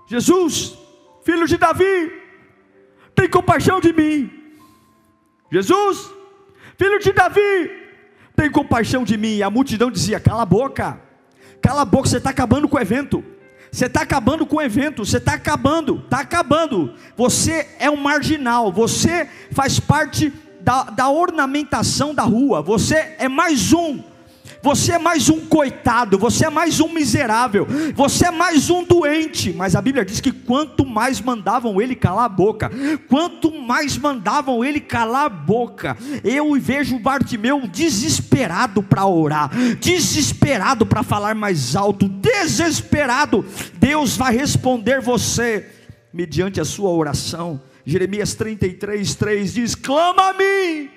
Jesus, 0.07 0.77
filho 1.23 1.47
de 1.47 1.57
Davi, 1.57 2.11
tem 3.15 3.29
compaixão 3.29 3.79
de 3.79 3.91
mim. 3.91 4.31
Jesus, 5.51 6.09
filho 6.77 6.99
de 6.99 7.11
Davi, 7.11 7.71
tem 8.35 8.51
compaixão 8.51 9.03
de 9.03 9.17
mim. 9.17 9.37
E 9.37 9.43
a 9.43 9.49
multidão 9.49 9.89
dizia: 9.89 10.19
Cala 10.19 10.43
a 10.43 10.45
boca, 10.45 10.99
cala 11.61 11.81
a 11.81 11.85
boca, 11.85 12.09
você 12.09 12.17
está 12.17 12.29
acabando 12.29 12.67
com 12.67 12.77
o 12.77 12.81
evento. 12.81 13.23
Você 13.71 13.87
está 13.87 14.03
acabando 14.03 14.45
com 14.45 14.55
o 14.55 14.61
evento, 14.61 15.03
você 15.03 15.17
está 15.17 15.33
acabando, 15.33 16.01
está 16.05 16.19
acabando. 16.19 16.93
Você 17.17 17.67
é 17.77 17.89
um 17.89 17.97
marginal, 17.97 18.71
você 18.71 19.29
faz 19.51 19.81
parte 19.81 20.31
da, 20.61 20.83
da 20.85 21.09
ornamentação 21.09 22.15
da 22.15 22.23
rua, 22.23 22.61
você 22.61 23.15
é 23.19 23.27
mais 23.27 23.73
um 23.73 24.01
você 24.65 24.93
é 24.93 24.97
mais 24.97 25.29
um 25.29 25.41
coitado, 25.41 26.17
você 26.17 26.47
é 26.47 26.49
mais 26.49 26.79
um 26.79 26.89
miserável, 26.89 27.67
você 27.93 28.25
é 28.25 28.31
mais 28.31 28.67
um 28.71 28.83
doente. 28.83 29.53
Mas 29.53 29.75
a 29.75 29.81
Bíblia 29.81 30.03
diz 30.03 30.19
que 30.19 30.31
quanto 30.31 30.83
mais 30.83 31.21
mandavam 31.21 31.79
ele 31.79 31.95
calar 31.95 32.25
a 32.25 32.29
boca, 32.29 32.71
quanto 33.07 33.51
mais 33.51 33.95
mandavam 33.95 34.65
ele 34.65 34.79
calar 34.79 35.27
a 35.27 35.29
boca, 35.29 35.95
eu 36.23 36.59
vejo 36.59 36.95
o 36.95 36.99
Bartimeu 36.99 37.67
desesperado 37.67 38.81
para 38.81 39.05
orar, 39.05 39.51
desesperado 39.79 40.83
para 40.83 41.03
falar 41.03 41.35
mais 41.35 41.75
alto, 41.75 42.09
desesperado. 42.09 43.45
Deus 43.75 44.17
vai 44.17 44.35
responder 44.35 44.99
você 44.99 45.69
mediante 46.11 46.59
a 46.59 46.65
sua 46.65 46.89
oração. 46.89 47.61
Jeremias 47.85 48.33
33, 48.33 49.13
3 49.13 49.53
diz: 49.53 49.75
clama 49.75 50.29
a 50.29 50.33
mim 50.33 50.89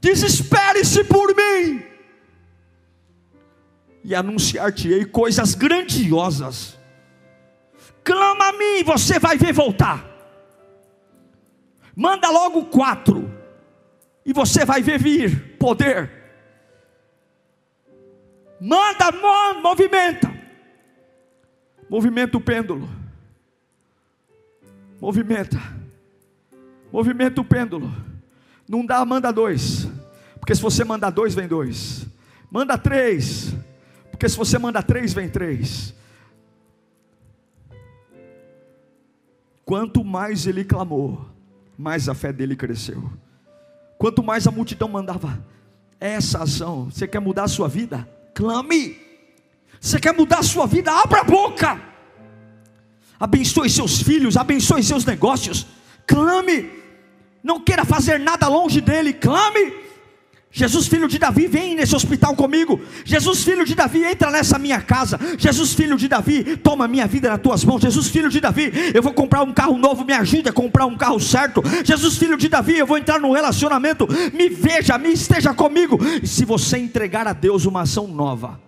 desespere-se 0.00 1.04
por 1.04 1.34
mim, 1.34 1.82
e 4.04 4.14
anunciar-te-ei 4.14 5.04
coisas 5.04 5.54
grandiosas. 5.54 6.78
Clama 8.04 8.48
a 8.48 8.52
mim, 8.52 8.82
você 8.84 9.18
vai 9.18 9.36
ver 9.36 9.52
voltar. 9.52 10.06
Manda 11.94 12.30
logo 12.30 12.66
quatro, 12.66 13.30
e 14.24 14.32
você 14.32 14.64
vai 14.64 14.80
ver 14.82 14.98
vir 14.98 15.56
poder. 15.58 16.10
Manda, 18.60 19.10
movimenta. 19.62 20.32
Movimenta 21.88 22.36
o 22.36 22.40
pêndulo. 22.40 22.88
Movimenta. 25.00 25.58
Movimenta 26.92 27.40
o 27.40 27.44
pêndulo. 27.44 27.90
Não 28.68 28.84
dá, 28.84 29.04
manda 29.04 29.32
dois. 29.32 29.87
Porque 30.48 30.56
se 30.56 30.62
você 30.62 30.82
manda 30.82 31.10
dois, 31.10 31.34
vem 31.34 31.46
dois. 31.46 32.06
Manda 32.50 32.78
três. 32.78 33.54
Porque 34.10 34.26
se 34.26 34.34
você 34.34 34.58
manda 34.58 34.82
três, 34.82 35.12
vem 35.12 35.28
três. 35.28 35.94
Quanto 39.62 40.02
mais 40.02 40.46
ele 40.46 40.64
clamou, 40.64 41.28
mais 41.76 42.08
a 42.08 42.14
fé 42.14 42.32
dele 42.32 42.56
cresceu. 42.56 43.12
Quanto 43.98 44.22
mais 44.22 44.46
a 44.46 44.50
multidão 44.50 44.88
mandava 44.88 45.38
essa 46.00 46.44
ação, 46.44 46.86
você 46.86 47.06
quer 47.06 47.20
mudar 47.20 47.42
a 47.42 47.48
sua 47.48 47.68
vida? 47.68 48.08
Clame. 48.34 48.96
Você 49.78 50.00
quer 50.00 50.14
mudar 50.14 50.38
a 50.38 50.42
sua 50.42 50.64
vida? 50.66 50.90
Abra 50.90 51.20
a 51.20 51.24
boca. 51.24 51.78
Abençoe 53.20 53.68
seus 53.68 54.00
filhos, 54.00 54.34
abençoe 54.34 54.82
seus 54.82 55.04
negócios. 55.04 55.66
Clame 56.06 56.78
não 57.42 57.60
queira 57.60 57.84
fazer 57.84 58.18
nada 58.18 58.48
longe 58.48 58.80
dele, 58.80 59.12
clame. 59.12 59.87
Jesus, 60.50 60.86
filho 60.88 61.06
de 61.06 61.18
Davi, 61.18 61.46
vem 61.46 61.74
nesse 61.74 61.94
hospital 61.94 62.34
comigo. 62.34 62.80
Jesus, 63.04 63.44
filho 63.44 63.66
de 63.66 63.74
Davi, 63.74 64.02
entra 64.02 64.30
nessa 64.30 64.58
minha 64.58 64.80
casa. 64.80 65.18
Jesus, 65.36 65.74
filho 65.74 65.96
de 65.96 66.08
Davi, 66.08 66.56
toma 66.56 66.88
minha 66.88 67.06
vida 67.06 67.28
nas 67.28 67.40
tuas 67.40 67.64
mãos. 67.64 67.82
Jesus, 67.82 68.08
filho 68.08 68.30
de 68.30 68.40
Davi, 68.40 68.72
eu 68.94 69.02
vou 69.02 69.12
comprar 69.12 69.42
um 69.42 69.52
carro 69.52 69.76
novo, 69.76 70.04
me 70.04 70.12
ajude 70.14 70.48
a 70.48 70.52
comprar 70.52 70.86
um 70.86 70.96
carro 70.96 71.20
certo. 71.20 71.62
Jesus, 71.84 72.16
filho 72.16 72.36
de 72.36 72.48
Davi, 72.48 72.78
eu 72.78 72.86
vou 72.86 72.96
entrar 72.96 73.20
num 73.20 73.32
relacionamento. 73.32 74.08
Me 74.32 74.48
veja, 74.48 74.96
me 74.96 75.10
esteja 75.10 75.52
comigo. 75.52 75.98
E 76.22 76.26
se 76.26 76.46
você 76.46 76.78
entregar 76.78 77.28
a 77.28 77.34
Deus 77.34 77.66
uma 77.66 77.82
ação 77.82 78.08
nova, 78.08 78.58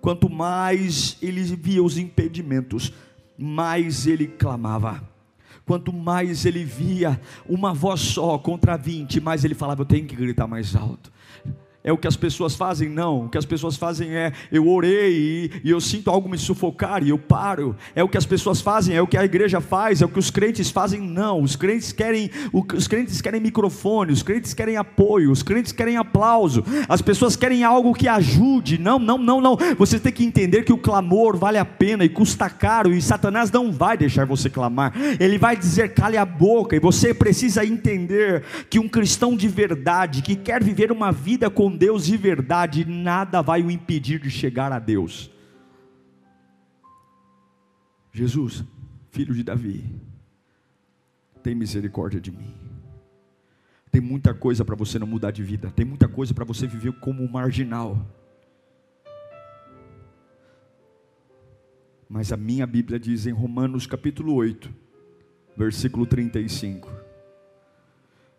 quanto 0.00 0.28
mais 0.28 1.16
ele 1.22 1.42
via 1.42 1.82
os 1.82 1.96
impedimentos, 1.96 2.92
mais 3.38 4.06
ele 4.06 4.26
clamava. 4.26 5.02
Quanto 5.70 5.92
mais 5.92 6.44
ele 6.44 6.64
via 6.64 7.20
uma 7.48 7.72
voz 7.72 8.00
só 8.00 8.36
contra 8.36 8.76
20, 8.76 9.20
mais 9.20 9.44
ele 9.44 9.54
falava: 9.54 9.82
Eu 9.82 9.86
tenho 9.86 10.04
que 10.04 10.16
gritar 10.16 10.48
mais 10.48 10.74
alto. 10.74 11.12
É 11.82 11.90
o 11.90 11.96
que 11.96 12.06
as 12.06 12.16
pessoas 12.16 12.54
fazem? 12.54 12.90
Não. 12.90 13.24
O 13.24 13.28
que 13.30 13.38
as 13.38 13.46
pessoas 13.46 13.76
fazem 13.76 14.14
é: 14.14 14.32
eu 14.52 14.68
orei 14.68 15.50
e, 15.64 15.70
eu 15.70 15.80
sinto 15.80 16.10
algo 16.10 16.28
me 16.28 16.36
sufocar 16.36 17.02
e 17.02 17.08
eu 17.08 17.18
paro. 17.18 17.74
É 17.94 18.04
o 18.04 18.08
que 18.08 18.18
as 18.18 18.26
pessoas 18.26 18.60
fazem, 18.60 18.94
é 18.94 19.00
o 19.00 19.06
que 19.06 19.16
a 19.16 19.24
igreja 19.24 19.62
faz, 19.62 20.02
é 20.02 20.04
o 20.04 20.08
que 20.08 20.18
os 20.18 20.30
crentes 20.30 20.70
fazem? 20.70 21.00
Não. 21.00 21.40
Os 21.40 21.56
crentes 21.56 21.90
querem, 21.90 22.30
os 22.52 22.86
crentes 22.86 23.22
querem 23.22 23.40
microfone, 23.40 24.12
os 24.12 24.22
crentes 24.22 24.52
querem 24.52 24.76
apoio, 24.76 25.30
os 25.30 25.42
crentes 25.42 25.72
querem 25.72 25.96
aplauso. 25.96 26.62
As 26.86 27.00
pessoas 27.00 27.34
querem 27.34 27.64
algo 27.64 27.94
que 27.94 28.06
ajude. 28.06 28.76
Não, 28.76 28.98
não, 28.98 29.16
não, 29.16 29.40
não. 29.40 29.56
Você 29.78 29.98
tem 29.98 30.12
que 30.12 30.24
entender 30.24 30.64
que 30.64 30.74
o 30.74 30.78
clamor 30.78 31.38
vale 31.38 31.56
a 31.56 31.64
pena 31.64 32.04
e 32.04 32.10
custa 32.10 32.50
caro 32.50 32.92
e 32.92 33.00
Satanás 33.00 33.50
não 33.50 33.72
vai 33.72 33.96
deixar 33.96 34.26
você 34.26 34.50
clamar. 34.50 34.92
Ele 35.18 35.38
vai 35.38 35.56
dizer: 35.56 35.94
cale 35.94 36.18
a 36.18 36.26
boca 36.26 36.76
e 36.76 36.80
você 36.80 37.14
precisa 37.14 37.64
entender 37.64 38.42
que 38.68 38.78
um 38.78 38.88
cristão 38.88 39.34
de 39.34 39.48
verdade 39.48 40.20
que 40.20 40.36
quer 40.36 40.62
viver 40.62 40.92
uma 40.92 41.10
vida 41.10 41.48
com 41.48 41.69
com 41.70 41.76
Deus 41.76 42.06
de 42.06 42.16
verdade, 42.16 42.84
nada 42.84 43.40
vai 43.40 43.62
o 43.62 43.70
impedir 43.70 44.20
de 44.20 44.30
chegar 44.30 44.72
a 44.72 44.78
Deus. 44.78 45.30
Jesus, 48.12 48.64
filho 49.10 49.32
de 49.32 49.44
Davi, 49.44 49.84
tem 51.42 51.54
misericórdia 51.54 52.20
de 52.20 52.32
mim. 52.32 52.52
Tem 53.92 54.00
muita 54.00 54.34
coisa 54.34 54.64
para 54.64 54.74
você 54.74 54.98
não 54.98 55.06
mudar 55.06 55.30
de 55.30 55.44
vida, 55.44 55.70
tem 55.70 55.86
muita 55.86 56.08
coisa 56.08 56.34
para 56.34 56.44
você 56.44 56.66
viver 56.66 56.92
como 56.94 57.28
marginal. 57.28 58.04
Mas 62.08 62.32
a 62.32 62.36
minha 62.36 62.66
Bíblia 62.66 62.98
diz 62.98 63.26
em 63.26 63.32
Romanos 63.32 63.86
capítulo 63.86 64.34
8, 64.34 64.68
versículo 65.56 66.04
35: 66.04 66.90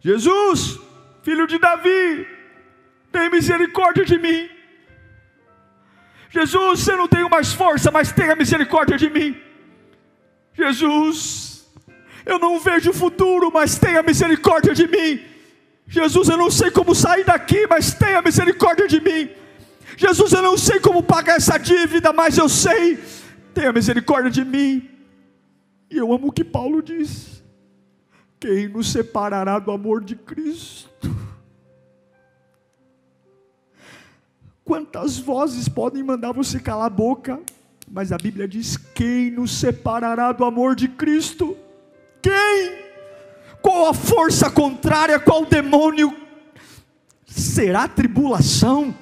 Jesus, 0.01 0.79
filho 1.23 1.47
de 1.47 1.57
Davi, 1.57 2.40
tem 3.11 3.29
misericórdia 3.29 4.05
de 4.05 4.17
mim. 4.17 4.49
Jesus, 6.29 6.79
você 6.79 6.95
não 6.95 7.07
tem 7.07 7.27
mais 7.29 7.51
força, 7.51 7.91
mas 7.91 8.11
tenha 8.11 8.35
misericórdia 8.35 8.97
de 8.97 9.09
mim. 9.09 9.35
Jesus, 10.53 11.69
eu 12.25 12.39
não 12.39 12.59
vejo 12.59 12.91
o 12.91 12.93
futuro, 12.93 13.51
mas 13.53 13.77
tenha 13.77 14.01
misericórdia 14.01 14.73
de 14.73 14.87
mim. 14.87 15.21
Jesus, 15.87 16.29
eu 16.29 16.37
não 16.37 16.49
sei 16.49 16.71
como 16.71 16.95
sair 16.95 17.25
daqui, 17.25 17.67
mas 17.67 17.93
tenha 17.93 18.21
misericórdia 18.21 18.87
de 18.87 19.01
mim. 19.01 19.29
Jesus, 19.97 20.31
eu 20.31 20.41
não 20.41 20.57
sei 20.57 20.79
como 20.79 21.03
pagar 21.03 21.35
essa 21.35 21.57
dívida, 21.57 22.13
mas 22.13 22.37
eu 22.37 22.47
sei, 22.47 22.97
tenha 23.53 23.73
misericórdia 23.73 24.31
de 24.31 24.45
mim. 24.45 24.89
E 25.89 25.97
eu 25.97 26.13
amo 26.13 26.29
o 26.29 26.31
que 26.31 26.45
Paulo 26.45 26.81
diz: 26.81 27.43
quem 28.39 28.69
nos 28.69 28.89
separará 28.91 29.59
do 29.59 29.69
amor 29.69 30.01
de 30.01 30.15
Cristo? 30.15 31.13
Quantas 34.63 35.17
vozes 35.17 35.67
podem 35.67 36.03
mandar 36.03 36.31
você 36.31 36.59
calar 36.59 36.87
a 36.87 36.89
boca? 36.89 37.39
Mas 37.89 38.11
a 38.11 38.17
Bíblia 38.17 38.47
diz: 38.47 38.77
quem 38.77 39.31
nos 39.31 39.51
separará 39.51 40.31
do 40.31 40.45
amor 40.45 40.75
de 40.75 40.87
Cristo? 40.87 41.57
Quem? 42.21 42.79
Qual 43.61 43.87
a 43.87 43.93
força 43.93 44.49
contrária? 44.49 45.19
Qual 45.19 45.45
demônio? 45.45 46.15
Será 47.25 47.87
tribulação, 47.87 48.95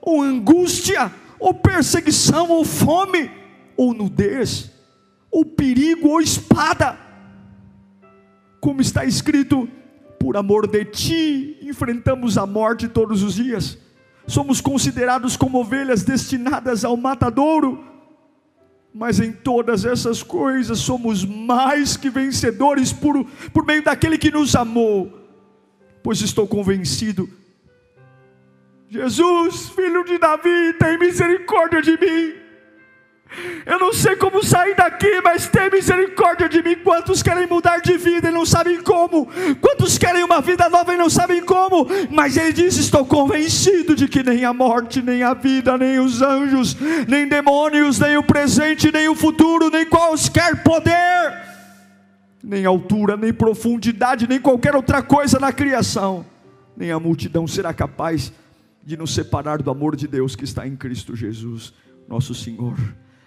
ou 0.00 0.22
angústia, 0.22 1.12
ou 1.38 1.54
perseguição, 1.54 2.50
ou 2.50 2.64
fome, 2.64 3.30
ou 3.76 3.94
nudez, 3.94 4.70
ou 5.30 5.44
perigo, 5.44 6.08
ou 6.08 6.20
espada? 6.20 6.98
Como 8.60 8.80
está 8.80 9.04
escrito, 9.04 9.68
por 10.18 10.36
amor 10.36 10.66
de 10.66 10.84
ti, 10.86 11.58
enfrentamos 11.62 12.38
a 12.38 12.46
morte 12.46 12.88
todos 12.88 13.22
os 13.22 13.34
dias. 13.34 13.78
Somos 14.26 14.60
considerados 14.60 15.36
como 15.36 15.60
ovelhas 15.60 16.02
destinadas 16.02 16.84
ao 16.84 16.96
matadouro, 16.96 17.84
mas 18.92 19.20
em 19.20 19.32
todas 19.32 19.84
essas 19.84 20.22
coisas 20.22 20.78
somos 20.78 21.24
mais 21.24 21.96
que 21.96 22.08
vencedores 22.08 22.92
por, 22.92 23.24
por 23.52 23.66
meio 23.66 23.82
daquele 23.82 24.16
que 24.16 24.30
nos 24.30 24.54
amou, 24.54 25.12
pois 26.02 26.20
estou 26.22 26.46
convencido. 26.46 27.28
Jesus, 28.88 29.70
filho 29.70 30.04
de 30.04 30.18
Davi, 30.18 30.72
tem 30.78 30.98
misericórdia 30.98 31.82
de 31.82 31.92
mim. 31.92 32.43
Eu 33.66 33.78
não 33.78 33.92
sei 33.92 34.14
como 34.16 34.44
sair 34.44 34.76
daqui, 34.76 35.20
mas 35.22 35.48
tem 35.48 35.70
misericórdia 35.70 36.48
de 36.48 36.62
mim. 36.62 36.76
Quantos 36.76 37.22
querem 37.22 37.46
mudar 37.46 37.78
de 37.78 37.96
vida 37.96 38.28
e 38.28 38.32
não 38.32 38.44
sabem 38.44 38.80
como? 38.82 39.26
Quantos 39.60 39.98
querem 39.98 40.22
uma 40.22 40.40
vida 40.40 40.68
nova 40.68 40.92
e 40.94 40.96
não 40.96 41.08
sabem 41.08 41.42
como? 41.42 41.86
Mas 42.10 42.36
ele 42.36 42.52
diz: 42.52 42.76
Estou 42.76 43.04
convencido 43.04 43.94
de 43.96 44.06
que 44.06 44.22
nem 44.22 44.44
a 44.44 44.52
morte, 44.52 45.02
nem 45.02 45.22
a 45.22 45.34
vida, 45.34 45.76
nem 45.78 45.98
os 45.98 46.22
anjos, 46.22 46.76
nem 47.08 47.26
demônios, 47.26 47.98
nem 47.98 48.16
o 48.16 48.22
presente, 48.22 48.92
nem 48.92 49.08
o 49.08 49.14
futuro, 49.14 49.70
nem 49.70 49.86
qualquer 49.86 50.62
poder, 50.62 51.42
nem 52.42 52.64
altura, 52.64 53.16
nem 53.16 53.32
profundidade, 53.32 54.28
nem 54.28 54.38
qualquer 54.38 54.76
outra 54.76 55.02
coisa 55.02 55.40
na 55.40 55.52
criação, 55.52 56.24
nem 56.76 56.92
a 56.92 57.00
multidão 57.00 57.46
será 57.46 57.72
capaz 57.72 58.32
de 58.84 58.96
nos 58.96 59.14
separar 59.14 59.62
do 59.62 59.70
amor 59.70 59.96
de 59.96 60.06
Deus 60.06 60.36
que 60.36 60.44
está 60.44 60.66
em 60.66 60.76
Cristo 60.76 61.16
Jesus, 61.16 61.72
nosso 62.06 62.34
Senhor. 62.34 62.76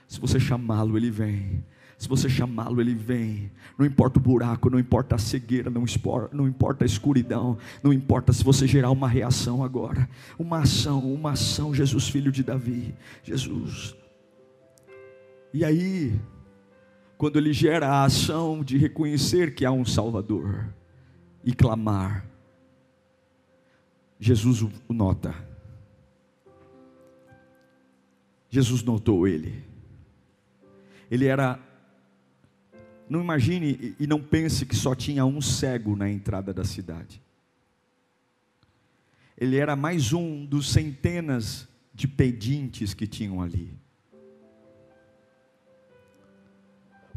Se 0.08 0.20
você 0.20 0.40
chamá-lo, 0.40 0.98
ele 0.98 1.12
vem. 1.12 1.64
Se 1.98 2.08
você 2.08 2.30
chamá-lo, 2.30 2.80
ele 2.80 2.94
vem. 2.94 3.52
Não 3.78 3.86
importa 3.86 4.20
o 4.20 4.22
buraco, 4.22 4.70
não 4.70 4.80
importa 4.80 5.16
a 5.16 5.18
cegueira, 5.18 5.70
não, 5.70 5.84
não 6.32 6.48
importa 6.48 6.86
a 6.86 6.88
escuridão, 6.88 7.58
não 7.82 7.92
importa 7.92 8.32
se 8.32 8.44
você 8.44 8.68
gerar 8.68 8.92
uma 8.92 9.08
reação 9.08 9.64
agora, 9.64 10.08
uma 10.38 10.60
ação, 10.60 11.00
uma 11.12 11.32
ação, 11.32 11.74
Jesus, 11.74 12.08
filho 12.08 12.32
de 12.32 12.44
Davi, 12.44 12.94
Jesus. 13.24 13.96
E 15.54 15.66
aí, 15.66 16.20
quando 17.18 17.38
ele 17.38 17.52
gera 17.52 17.88
a 17.88 18.04
ação 18.04 18.64
de 18.64 18.78
reconhecer 18.78 19.56
que 19.56 19.66
há 19.66 19.72
um 19.72 19.84
Salvador 19.84 20.70
e 21.44 21.52
clamar, 21.52 22.26
Jesus 24.20 24.62
o 24.62 24.72
nota. 24.90 25.34
Jesus 28.50 28.84
notou 28.84 29.28
ele. 29.28 29.64
Ele 31.10 31.26
era. 31.26 31.60
Não 33.10 33.22
imagine 33.22 33.96
e 34.00 34.06
não 34.06 34.22
pense 34.22 34.66
que 34.66 34.76
só 34.76 34.94
tinha 34.94 35.26
um 35.26 35.42
cego 35.42 35.96
na 35.96 36.10
entrada 36.10 36.54
da 36.54 36.64
cidade. 36.64 37.22
Ele 39.38 39.56
era 39.56 39.76
mais 39.76 40.12
um 40.12 40.46
dos 40.46 40.70
centenas 40.70 41.68
de 41.94 42.08
pedintes 42.08 42.94
que 42.94 43.08
tinham 43.08 43.42
ali. 43.42 43.78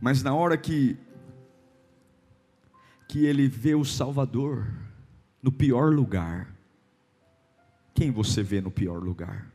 Mas 0.01 0.23
na 0.23 0.35
hora 0.35 0.57
que 0.57 0.97
que 3.09 3.27
ele 3.27 3.49
vê 3.49 3.75
o 3.75 3.85
Salvador 3.85 4.73
no 5.43 5.51
pior 5.51 5.93
lugar, 5.93 6.55
quem 7.93 8.13
você 8.13 8.41
vê 8.41 8.61
no 8.61 8.71
pior 8.71 9.03
lugar? 9.03 9.51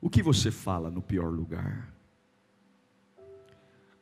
O 0.00 0.10
que 0.10 0.20
você 0.20 0.50
fala 0.50 0.90
no 0.90 1.00
pior 1.00 1.28
lugar? 1.28 1.95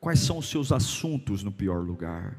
Quais 0.05 0.21
são 0.21 0.37
os 0.37 0.51
seus 0.51 0.71
assuntos 0.71 1.43
no 1.43 1.51
pior 1.51 1.83
lugar? 1.83 2.37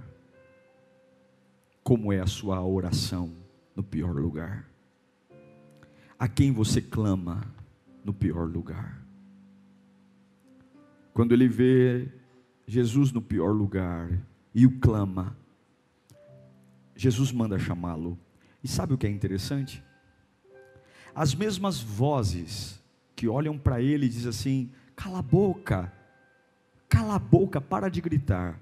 Como 1.84 2.13
é 2.13 2.19
a 2.19 2.28
sua 2.28 2.63
oração 2.63 3.34
no 3.75 3.82
pior 3.82 4.13
lugar? 4.13 4.69
A 6.19 6.28
quem 6.28 6.51
você 6.51 6.80
clama 6.80 7.41
no 8.04 8.13
pior 8.13 8.47
lugar? 8.47 9.04
Quando 11.12 11.32
ele 11.32 11.47
vê 11.47 12.08
Jesus 12.67 13.12
no 13.12 13.19
pior 13.19 13.49
lugar 13.49 14.15
e 14.54 14.67
o 14.67 14.80
clama, 14.80 15.36
Jesus 16.95 17.32
manda 17.32 17.58
chamá-lo. 17.58 18.15
E 18.63 18.67
sabe 18.67 18.93
o 18.93 18.97
que 18.97 19.08
é 19.08 19.10
interessante? 19.10 19.84
As 21.15 21.34
mesmas 21.34 21.82
vozes 21.82 22.80
que 23.15 23.28
olham 23.28 23.58
para 23.58 23.82
ele 23.82 24.06
e 24.06 24.10
dizem 24.10 24.30
assim: 24.30 24.71
cala 24.95 25.17
a 25.17 25.23
boca, 25.23 25.91
cala 26.89 27.15
a 27.15 27.19
boca, 27.19 27.60
para 27.60 27.89
de 27.89 28.02
gritar. 28.02 28.60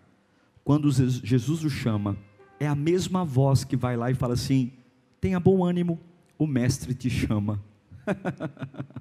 Quando 0.64 0.92
Jesus 0.92 1.64
o 1.64 1.70
chama, 1.70 2.18
é 2.60 2.68
a 2.68 2.76
mesma 2.76 3.26
voz 3.26 3.64
que 3.64 3.76
vai 3.76 3.98
lá 3.98 4.10
e 4.10 4.16
fala 4.16 4.34
assim: 4.34 4.72
tenha 5.20 5.40
bom 5.40 5.64
ânimo, 5.64 6.00
o 6.38 6.48
Mestre 6.48 6.94
te 6.94 7.10
chama. 7.10 7.62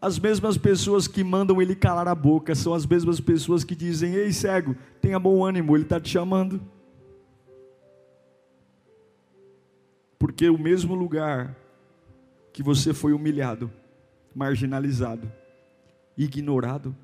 As 0.00 0.16
mesmas 0.16 0.56
pessoas 0.56 1.08
que 1.08 1.24
mandam 1.24 1.60
ele 1.60 1.74
calar 1.74 2.06
a 2.06 2.14
boca 2.14 2.54
são 2.54 2.72
as 2.72 2.86
mesmas 2.86 3.20
pessoas 3.20 3.64
que 3.64 3.74
dizem: 3.74 4.14
Ei, 4.14 4.32
cego, 4.32 4.76
tenha 5.00 5.18
bom 5.18 5.44
ânimo, 5.44 5.76
ele 5.76 5.82
está 5.82 6.00
te 6.00 6.08
chamando. 6.08 6.60
Porque 10.16 10.48
o 10.48 10.56
mesmo 10.56 10.94
lugar 10.94 11.56
que 12.52 12.62
você 12.62 12.94
foi 12.94 13.12
humilhado, 13.12 13.72
marginalizado, 14.32 15.30
ignorado, 16.16 16.94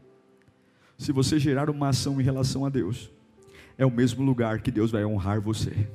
se 0.96 1.12
você 1.12 1.38
gerar 1.38 1.70
uma 1.70 1.88
ação 1.88 2.20
em 2.20 2.24
relação 2.24 2.64
a 2.64 2.68
Deus, 2.68 3.10
é 3.76 3.84
o 3.84 3.90
mesmo 3.90 4.24
lugar 4.24 4.60
que 4.60 4.70
Deus 4.70 4.90
vai 4.90 5.04
honrar 5.04 5.40
você. 5.40 5.88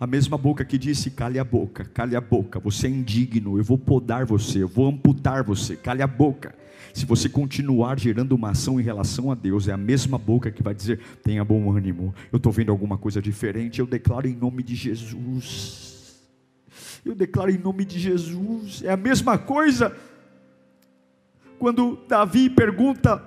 A 0.00 0.06
mesma 0.06 0.38
boca 0.38 0.64
que 0.64 0.78
disse: 0.78 1.10
cale 1.10 1.38
a 1.38 1.44
boca, 1.44 1.84
cale 1.84 2.16
a 2.16 2.20
boca, 2.20 2.58
você 2.58 2.86
é 2.86 2.90
indigno, 2.90 3.58
eu 3.58 3.64
vou 3.64 3.78
podar 3.78 4.24
você, 4.24 4.62
eu 4.62 4.68
vou 4.68 4.88
amputar 4.88 5.42
você, 5.42 5.76
cale 5.76 6.02
a 6.02 6.06
boca. 6.06 6.54
Se 6.94 7.04
você 7.04 7.28
continuar 7.28 7.98
gerando 7.98 8.32
uma 8.32 8.50
ação 8.50 8.80
em 8.80 8.82
relação 8.82 9.30
a 9.30 9.34
Deus, 9.34 9.68
é 9.68 9.72
a 9.72 9.76
mesma 9.76 10.18
boca 10.18 10.50
que 10.50 10.62
vai 10.62 10.74
dizer: 10.74 11.00
tenha 11.22 11.44
bom 11.44 11.70
ânimo, 11.70 12.14
eu 12.32 12.36
estou 12.36 12.52
vendo 12.52 12.70
alguma 12.70 12.96
coisa 12.96 13.20
diferente, 13.20 13.80
eu 13.80 13.86
declaro 13.86 14.28
em 14.28 14.34
nome 14.34 14.62
de 14.62 14.74
Jesus 14.74 15.98
eu 17.04 17.14
declaro 17.14 17.50
em 17.50 17.58
nome 17.58 17.84
de 17.84 17.98
Jesus. 17.98 18.82
É 18.82 18.90
a 18.90 18.96
mesma 18.96 19.38
coisa 19.38 19.96
quando 21.58 21.98
Davi 22.08 22.48
pergunta 22.48 23.22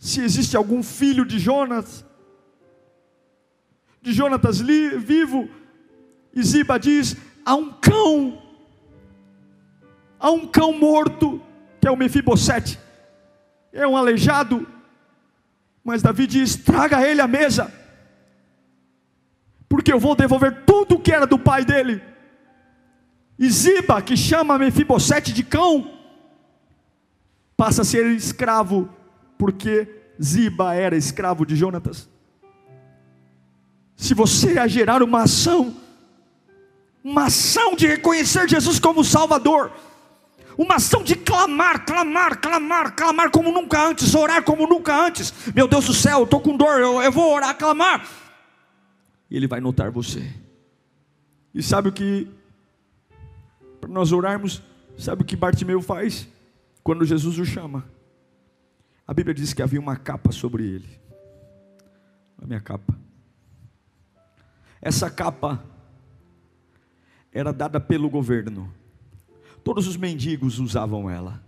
se 0.00 0.22
existe 0.22 0.56
algum 0.56 0.82
filho 0.82 1.26
de 1.26 1.38
Jonas, 1.38 2.02
de 4.00 4.14
Jonatas 4.14 4.58
vivo, 4.58 5.46
e 6.34 6.42
Ziba 6.42 6.78
diz: 6.78 7.14
há 7.44 7.54
um 7.54 7.70
cão, 7.70 8.42
há 10.18 10.30
um 10.30 10.46
cão 10.46 10.72
morto, 10.72 11.40
que 11.78 11.86
é 11.86 11.90
o 11.90 11.96
Mefibosete, 11.98 12.80
é 13.74 13.86
um 13.86 13.94
aleijado, 13.94 14.66
mas 15.84 16.00
Davi 16.00 16.26
diz: 16.26 16.56
traga 16.56 17.06
ele 17.06 17.20
à 17.20 17.28
mesa, 17.28 17.70
porque 19.68 19.92
eu 19.92 20.00
vou 20.00 20.16
devolver 20.16 20.64
tudo 20.64 20.98
que 20.98 21.12
era 21.12 21.26
do 21.26 21.38
pai 21.38 21.62
dele. 21.62 22.02
E 23.38 23.50
Ziba, 23.50 24.00
que 24.00 24.16
chama 24.16 24.58
Mefibosete 24.58 25.30
de 25.30 25.44
cão, 25.44 25.92
passa 27.54 27.82
a 27.82 27.84
ser 27.84 28.06
escravo, 28.06 28.88
porque 29.40 29.88
Ziba 30.22 30.74
era 30.74 30.94
escravo 30.94 31.46
de 31.46 31.56
Jonatas. 31.56 32.06
Se 33.96 34.12
você 34.12 34.58
a 34.58 34.66
gerar 34.66 35.02
uma 35.02 35.22
ação, 35.22 35.74
uma 37.02 37.24
ação 37.24 37.74
de 37.74 37.86
reconhecer 37.86 38.46
Jesus 38.46 38.78
como 38.78 39.02
Salvador, 39.02 39.72
uma 40.58 40.74
ação 40.74 41.02
de 41.02 41.16
clamar, 41.16 41.86
clamar, 41.86 42.38
clamar, 42.38 42.94
clamar 42.94 43.30
como 43.30 43.50
nunca 43.50 43.82
antes, 43.82 44.14
orar 44.14 44.42
como 44.42 44.66
nunca 44.66 44.94
antes. 45.06 45.32
Meu 45.54 45.66
Deus 45.66 45.86
do 45.86 45.94
céu, 45.94 46.24
estou 46.24 46.40
com 46.42 46.54
dor, 46.54 46.78
eu, 46.78 47.00
eu 47.00 47.10
vou 47.10 47.32
orar, 47.32 47.56
clamar. 47.56 48.06
E 49.30 49.36
Ele 49.38 49.46
vai 49.46 49.58
notar 49.58 49.90
você. 49.90 50.22
E 51.54 51.62
sabe 51.62 51.88
o 51.88 51.92
que 51.92 52.28
para 53.80 53.88
nós 53.88 54.12
orarmos, 54.12 54.62
sabe 54.98 55.22
o 55.22 55.24
que 55.24 55.34
Bartimeu 55.34 55.80
faz? 55.80 56.28
Quando 56.84 57.06
Jesus 57.06 57.38
o 57.38 57.44
chama. 57.46 57.99
A 59.10 59.12
Bíblia 59.12 59.34
diz 59.34 59.52
que 59.52 59.60
havia 59.60 59.80
uma 59.80 59.96
capa 59.96 60.30
sobre 60.30 60.62
ele. 60.62 61.00
A 62.40 62.46
minha 62.46 62.60
capa. 62.60 62.96
Essa 64.80 65.10
capa 65.10 65.60
era 67.32 67.52
dada 67.52 67.80
pelo 67.80 68.08
governo. 68.08 68.72
Todos 69.64 69.88
os 69.88 69.96
mendigos 69.96 70.60
usavam 70.60 71.10
ela. 71.10 71.44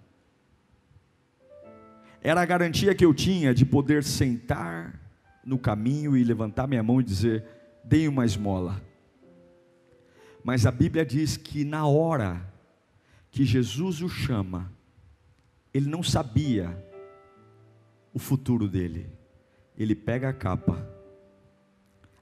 Era 2.21 2.43
a 2.43 2.45
garantia 2.45 2.97
que 2.97 3.05
eu 3.05 3.15
tinha 3.15 3.55
de 3.55 3.65
poder 3.65 4.03
sentar 4.03 5.01
no 5.45 5.57
caminho 5.57 6.17
e 6.17 6.25
levantar 6.25 6.67
minha 6.67 6.83
mão 6.83 7.01
e 7.01 7.05
dizer: 7.05 7.45
dei 7.85 8.09
uma 8.09 8.25
esmola. 8.25 8.83
Mas 10.43 10.67
a 10.67 10.73
Bíblia 10.73 11.07
diz 11.07 11.37
que 11.37 11.65
na 11.65 11.87
hora 11.87 12.45
que 13.31 13.45
Jesus 13.45 14.03
o 14.03 14.09
chama, 14.09 14.69
ele 15.73 15.89
não 15.89 16.03
sabia 16.03 16.91
o 18.13 18.19
futuro 18.19 18.69
dele. 18.69 19.07
Ele 19.77 19.95
pega 19.95 20.29
a 20.29 20.33
capa, 20.33 20.87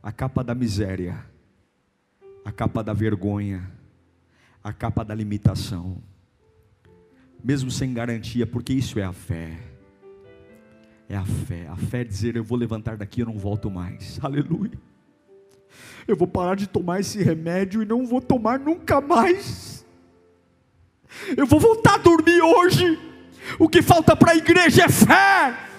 a 0.03 0.13
capa 0.13 0.43
da 0.43 0.55
miséria, 0.55 1.25
a 2.45 2.53
capa 2.53 2.83
da 2.83 2.93
vergonha, 2.93 3.71
a 4.63 4.73
capa 4.73 5.05
da 5.05 5.15
limitação, 5.15 6.03
mesmo 7.43 7.71
sem 7.71 7.93
garantia, 7.93 8.47
porque 8.47 8.73
isso 8.73 8.99
é 8.99 9.05
a 9.05 9.13
fé. 9.13 9.59
É 11.09 11.17
a 11.17 11.25
fé, 11.25 11.67
a 11.67 11.77
fé 11.77 12.03
é 12.03 12.05
dizer: 12.05 12.37
Eu 12.37 12.45
vou 12.45 12.57
levantar 12.57 12.97
daqui, 12.97 13.21
eu 13.21 13.27
não 13.27 13.37
volto 13.37 13.69
mais. 13.69 14.19
Aleluia. 14.23 14.79
Eu 16.07 16.17
vou 16.17 16.29
parar 16.29 16.55
de 16.55 16.69
tomar 16.69 17.01
esse 17.01 17.23
remédio 17.23 17.83
e 17.83 17.87
não 17.87 18.07
vou 18.07 18.21
tomar 18.21 18.59
nunca 18.61 19.01
mais. 19.01 19.85
Eu 21.37 21.47
vou 21.47 21.59
voltar 21.59 21.95
a 21.95 21.99
dormir 21.99 22.41
hoje. 22.41 22.99
O 23.59 23.69
que 23.69 23.83
falta 23.83 24.15
para 24.15 24.33
a 24.33 24.37
igreja 24.37 24.85
é 24.85 24.89
fé. 24.89 25.70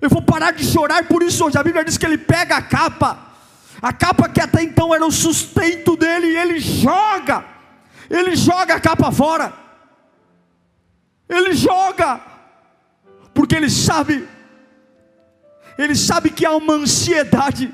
Eu 0.00 0.08
vou 0.08 0.22
parar 0.22 0.52
de 0.52 0.64
chorar 0.64 1.04
por 1.06 1.22
isso 1.22 1.44
hoje. 1.44 1.58
A 1.58 1.62
Bíblia 1.62 1.84
diz 1.84 1.98
que 1.98 2.06
ele 2.06 2.16
pega 2.16 2.56
a 2.56 2.62
capa, 2.62 3.18
a 3.82 3.92
capa 3.92 4.28
que 4.28 4.40
até 4.40 4.62
então 4.62 4.94
era 4.94 5.04
o 5.04 5.12
sustento 5.12 5.96
dele, 5.96 6.28
e 6.28 6.36
ele 6.36 6.58
joga, 6.58 7.44
ele 8.08 8.34
joga 8.34 8.74
a 8.74 8.80
capa 8.80 9.12
fora, 9.12 9.52
ele 11.28 11.52
joga, 11.52 12.20
porque 13.34 13.54
ele 13.54 13.70
sabe, 13.70 14.26
ele 15.76 15.94
sabe 15.94 16.30
que 16.30 16.46
há 16.46 16.52
uma 16.52 16.74
ansiedade, 16.74 17.72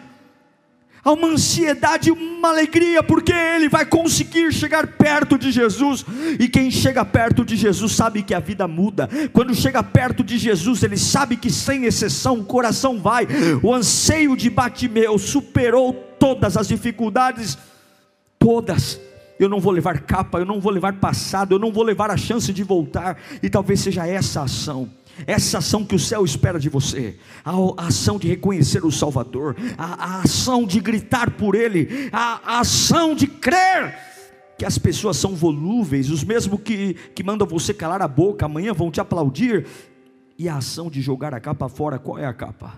há 1.07 1.13
uma 1.13 1.29
ansiedade, 1.29 2.11
uma 2.11 2.49
alegria, 2.49 3.01
porque 3.01 3.33
ele 3.33 3.69
vai 3.69 3.87
conseguir 3.87 4.53
chegar 4.53 4.89
perto 4.89 5.39
de 5.39 5.53
Jesus, 5.53 6.05
e 6.39 6.49
quem 6.49 6.69
chega 6.69 7.05
perto 7.05 7.45
de 7.45 7.55
Jesus 7.55 7.93
sabe 7.93 8.25
que 8.25 8.35
a 8.35 8.41
vida 8.41 8.67
muda, 8.67 9.09
quando 9.33 9.55
chega 9.55 9.85
perto 9.85 10.25
de 10.25 10.37
Jesus, 10.37 10.83
ele 10.83 10.97
sabe 10.97 11.37
que 11.37 11.49
sem 11.49 11.85
exceção 11.85 12.41
o 12.41 12.45
coração 12.45 12.99
vai, 12.99 13.25
o 13.63 13.73
anseio 13.73 14.37
de 14.37 14.51
Batimeu 14.51 15.17
superou 15.17 15.93
todas 16.19 16.57
as 16.57 16.67
dificuldades, 16.67 17.57
todas. 18.37 19.01
Eu 19.39 19.49
não 19.49 19.61
vou 19.61 19.73
levar 19.73 20.01
capa, 20.01 20.39
eu 20.39 20.47
não 20.47 20.61
vou 20.61 20.73
levar 20.73 20.95
passado, 20.95 21.55
eu 21.55 21.59
não 21.59 21.71
vou 21.71 21.85
levar 21.85 22.11
a 22.11 22.17
chance 22.17 22.53
de 22.53 22.65
voltar, 22.65 23.17
e 23.41 23.49
talvez 23.49 23.79
seja 23.79 24.05
essa 24.09 24.43
ação 24.43 24.91
essa 25.27 25.59
ação 25.59 25.85
que 25.85 25.95
o 25.95 25.99
céu 25.99 26.25
espera 26.25 26.59
de 26.59 26.69
você, 26.69 27.17
a, 27.45 27.53
ação 27.87 28.19
de 28.19 28.29
reconhecer 28.29 28.85
o 28.85 28.91
Salvador, 28.91 29.57
a, 29.79 30.17
a 30.17 30.21
ação 30.23 30.67
de 30.67 30.81
gritar 30.81 31.31
por 31.33 31.55
Ele, 31.55 32.11
a, 32.13 32.57
a, 32.57 32.61
ação 32.61 33.15
de 33.15 33.27
crer 33.27 33.97
que 34.59 34.65
as 34.65 34.79
pessoas 34.79 35.17
são 35.17 35.35
volúveis, 35.35 36.11
os 36.11 36.25
mesmos 36.25 36.61
que, 36.63 36.95
que 37.15 37.23
mandam 37.23 37.47
você 37.47 37.75
calar 37.75 38.03
a 38.03 38.09
boca, 38.09 38.47
amanhã 38.47 38.73
vão 38.73 38.91
te 38.91 39.01
aplaudir, 39.01 39.67
e 40.39 40.49
a 40.49 40.57
ação 40.57 40.91
de 40.91 41.01
jogar 41.01 41.35
a 41.35 41.41
capa 41.41 41.69
fora, 41.69 41.99
qual 41.99 42.19
é 42.19 42.27
a 42.27 42.33
capa? 42.33 42.75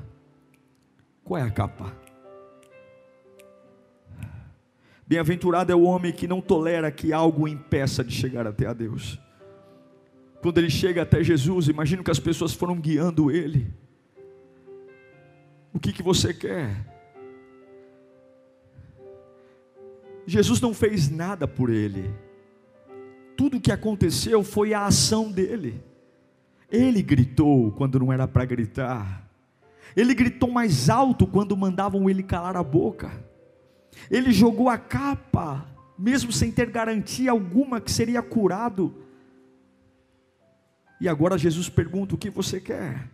Qual 1.24 1.38
é 1.38 1.42
a 1.42 1.50
capa? 1.50 1.92
Bem-aventurado 5.06 5.72
é 5.72 5.74
o 5.74 5.82
homem 5.82 6.12
que 6.12 6.28
não 6.28 6.40
tolera 6.40 6.90
que 6.90 7.12
algo 7.12 7.48
impeça 7.48 8.04
de 8.04 8.12
chegar 8.12 8.46
até 8.46 8.66
a 8.66 8.72
Deus. 8.72 9.18
Quando 10.40 10.58
ele 10.58 10.70
chega 10.70 11.02
até 11.02 11.22
Jesus, 11.22 11.68
imagino 11.68 12.04
que 12.04 12.10
as 12.10 12.20
pessoas 12.20 12.52
foram 12.52 12.78
guiando 12.78 13.30
ele. 13.30 13.72
O 15.72 15.80
que, 15.80 15.92
que 15.92 16.02
você 16.02 16.32
quer? 16.32 16.86
Jesus 20.26 20.60
não 20.60 20.74
fez 20.74 21.10
nada 21.10 21.48
por 21.48 21.70
ele. 21.70 22.10
Tudo 23.36 23.56
o 23.56 23.60
que 23.60 23.72
aconteceu 23.72 24.44
foi 24.44 24.74
a 24.74 24.86
ação 24.86 25.30
dele. 25.30 25.82
Ele 26.70 27.02
gritou 27.02 27.72
quando 27.72 27.98
não 27.98 28.12
era 28.12 28.28
para 28.28 28.44
gritar. 28.44 29.28
Ele 29.96 30.14
gritou 30.14 30.50
mais 30.50 30.90
alto 30.90 31.26
quando 31.26 31.56
mandavam 31.56 32.08
ele 32.10 32.22
calar 32.22 32.56
a 32.56 32.62
boca. 32.62 33.10
Ele 34.10 34.32
jogou 34.32 34.68
a 34.68 34.76
capa, 34.76 35.66
mesmo 35.98 36.30
sem 36.30 36.52
ter 36.52 36.70
garantia 36.70 37.30
alguma 37.30 37.80
que 37.80 37.90
seria 37.90 38.22
curado. 38.22 38.94
E 41.00 41.08
agora 41.08 41.38
Jesus 41.38 41.68
pergunta: 41.68 42.14
o 42.14 42.18
que 42.18 42.30
você 42.30 42.60
quer? 42.60 43.08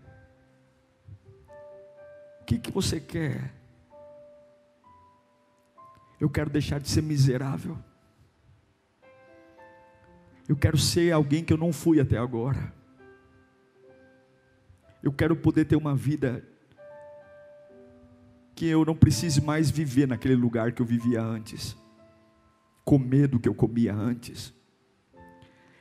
O 2.40 2.44
que, 2.44 2.58
que 2.58 2.70
você 2.70 3.00
quer? 3.00 3.52
Eu 6.20 6.30
quero 6.30 6.50
deixar 6.50 6.80
de 6.80 6.88
ser 6.88 7.02
miserável. 7.02 7.78
Eu 10.48 10.56
quero 10.56 10.76
ser 10.76 11.10
alguém 11.12 11.42
que 11.42 11.52
eu 11.52 11.56
não 11.56 11.72
fui 11.72 12.00
até 12.00 12.18
agora. 12.18 12.72
Eu 15.02 15.12
quero 15.12 15.36
poder 15.36 15.64
ter 15.64 15.76
uma 15.76 15.94
vida 15.94 16.42
que 18.54 18.66
eu 18.66 18.84
não 18.84 18.94
precise 18.94 19.40
mais 19.40 19.70
viver 19.70 20.06
naquele 20.06 20.34
lugar 20.34 20.72
que 20.72 20.80
eu 20.80 20.86
vivia 20.86 21.20
antes, 21.20 21.76
comer 22.84 23.26
do 23.26 23.40
que 23.40 23.48
eu 23.48 23.54
comia 23.54 23.94
antes. 23.94 24.54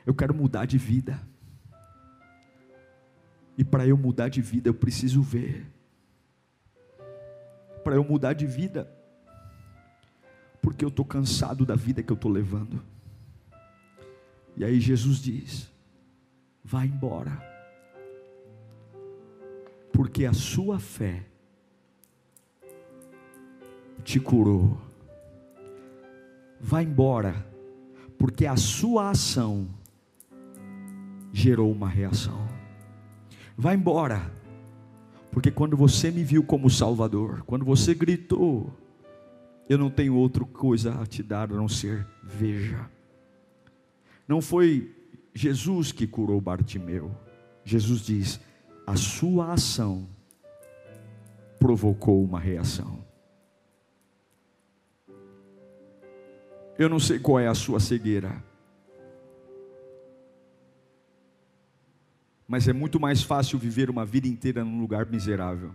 Eu 0.04 0.14
quero 0.14 0.34
mudar 0.34 0.66
de 0.66 0.76
vida. 0.76 1.20
E 3.56 3.64
para 3.64 3.86
eu 3.86 3.96
mudar 3.96 4.28
de 4.28 4.40
vida, 4.40 4.68
eu 4.68 4.74
preciso 4.74 5.22
ver. 5.22 5.66
Para 7.82 7.94
eu 7.94 8.04
mudar 8.04 8.32
de 8.32 8.46
vida, 8.46 8.90
porque 10.60 10.84
eu 10.84 10.88
estou 10.88 11.04
cansado 11.04 11.66
da 11.66 11.76
vida 11.76 12.02
que 12.02 12.10
eu 12.10 12.14
estou 12.16 12.30
levando. 12.30 12.82
E 14.56 14.64
aí 14.64 14.80
Jesus 14.80 15.18
diz: 15.18 15.70
Vá 16.64 16.84
embora, 16.84 17.42
porque 19.92 20.24
a 20.24 20.32
sua 20.32 20.78
fé 20.78 21.22
te 24.02 24.18
curou. 24.18 24.78
Vá 26.60 26.82
embora, 26.82 27.46
porque 28.16 28.46
a 28.46 28.56
sua 28.56 29.10
ação 29.10 29.68
gerou 31.32 31.70
uma 31.70 31.88
reação. 31.88 32.53
Vá 33.56 33.74
embora, 33.74 34.32
porque 35.30 35.50
quando 35.50 35.76
você 35.76 36.10
me 36.10 36.24
viu 36.24 36.42
como 36.42 36.68
Salvador, 36.68 37.42
quando 37.42 37.64
você 37.64 37.94
gritou, 37.94 38.72
eu 39.68 39.78
não 39.78 39.90
tenho 39.90 40.14
outra 40.16 40.44
coisa 40.44 41.00
a 41.00 41.06
te 41.06 41.22
dar 41.22 41.50
a 41.50 41.56
não 41.56 41.68
ser 41.68 42.06
veja. 42.22 42.90
Não 44.26 44.40
foi 44.40 44.94
Jesus 45.34 45.92
que 45.92 46.06
curou 46.06 46.40
Bartimeu. 46.40 47.10
Jesus 47.64 48.02
diz: 48.02 48.40
a 48.86 48.96
sua 48.96 49.52
ação 49.52 50.08
provocou 51.58 52.22
uma 52.22 52.38
reação. 52.38 53.04
Eu 56.78 56.88
não 56.88 56.98
sei 56.98 57.18
qual 57.18 57.38
é 57.38 57.46
a 57.46 57.54
sua 57.54 57.78
cegueira. 57.78 58.42
Mas 62.46 62.68
é 62.68 62.72
muito 62.72 63.00
mais 63.00 63.22
fácil 63.22 63.58
viver 63.58 63.88
uma 63.88 64.04
vida 64.04 64.28
inteira 64.28 64.64
num 64.64 64.80
lugar 64.80 65.06
miserável, 65.06 65.74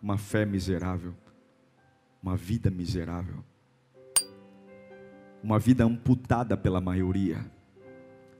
uma 0.00 0.16
fé 0.16 0.46
miserável, 0.46 1.12
uma 2.22 2.36
vida 2.36 2.70
miserável, 2.70 3.44
uma 5.42 5.58
vida 5.58 5.84
amputada 5.84 6.56
pela 6.56 6.80
maioria, 6.80 7.44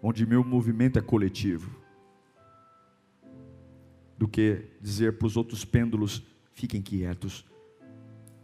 onde 0.00 0.24
meu 0.24 0.44
movimento 0.44 0.98
é 0.98 1.02
coletivo, 1.02 1.70
do 4.16 4.28
que 4.28 4.68
dizer 4.80 5.18
para 5.18 5.26
os 5.26 5.36
outros 5.36 5.64
pêndulos: 5.64 6.22
fiquem 6.52 6.80
quietos, 6.80 7.44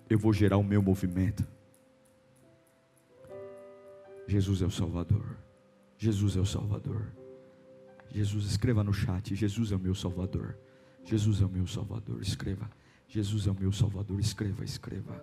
eu 0.08 0.18
vou 0.18 0.32
gerar 0.32 0.56
o 0.56 0.64
meu 0.64 0.82
movimento. 0.82 1.46
Jesus 4.26 4.62
é 4.62 4.66
o 4.66 4.70
Salvador. 4.70 5.36
Jesus 5.98 6.36
é 6.36 6.40
o 6.40 6.46
Salvador. 6.46 7.06
Jesus, 8.14 8.46
escreva 8.46 8.84
no 8.84 8.92
chat: 8.92 9.34
Jesus 9.34 9.72
é 9.72 9.76
o 9.76 9.78
meu 9.78 9.94
Salvador. 9.94 10.56
Jesus 11.04 11.42
é 11.42 11.44
o 11.44 11.48
meu 11.48 11.66
Salvador. 11.66 12.22
Escreva. 12.22 12.70
Jesus 13.08 13.46
é 13.48 13.50
o 13.50 13.56
meu 13.58 13.72
Salvador. 13.72 14.20
Escreva, 14.20 14.64
escreva. 14.64 15.22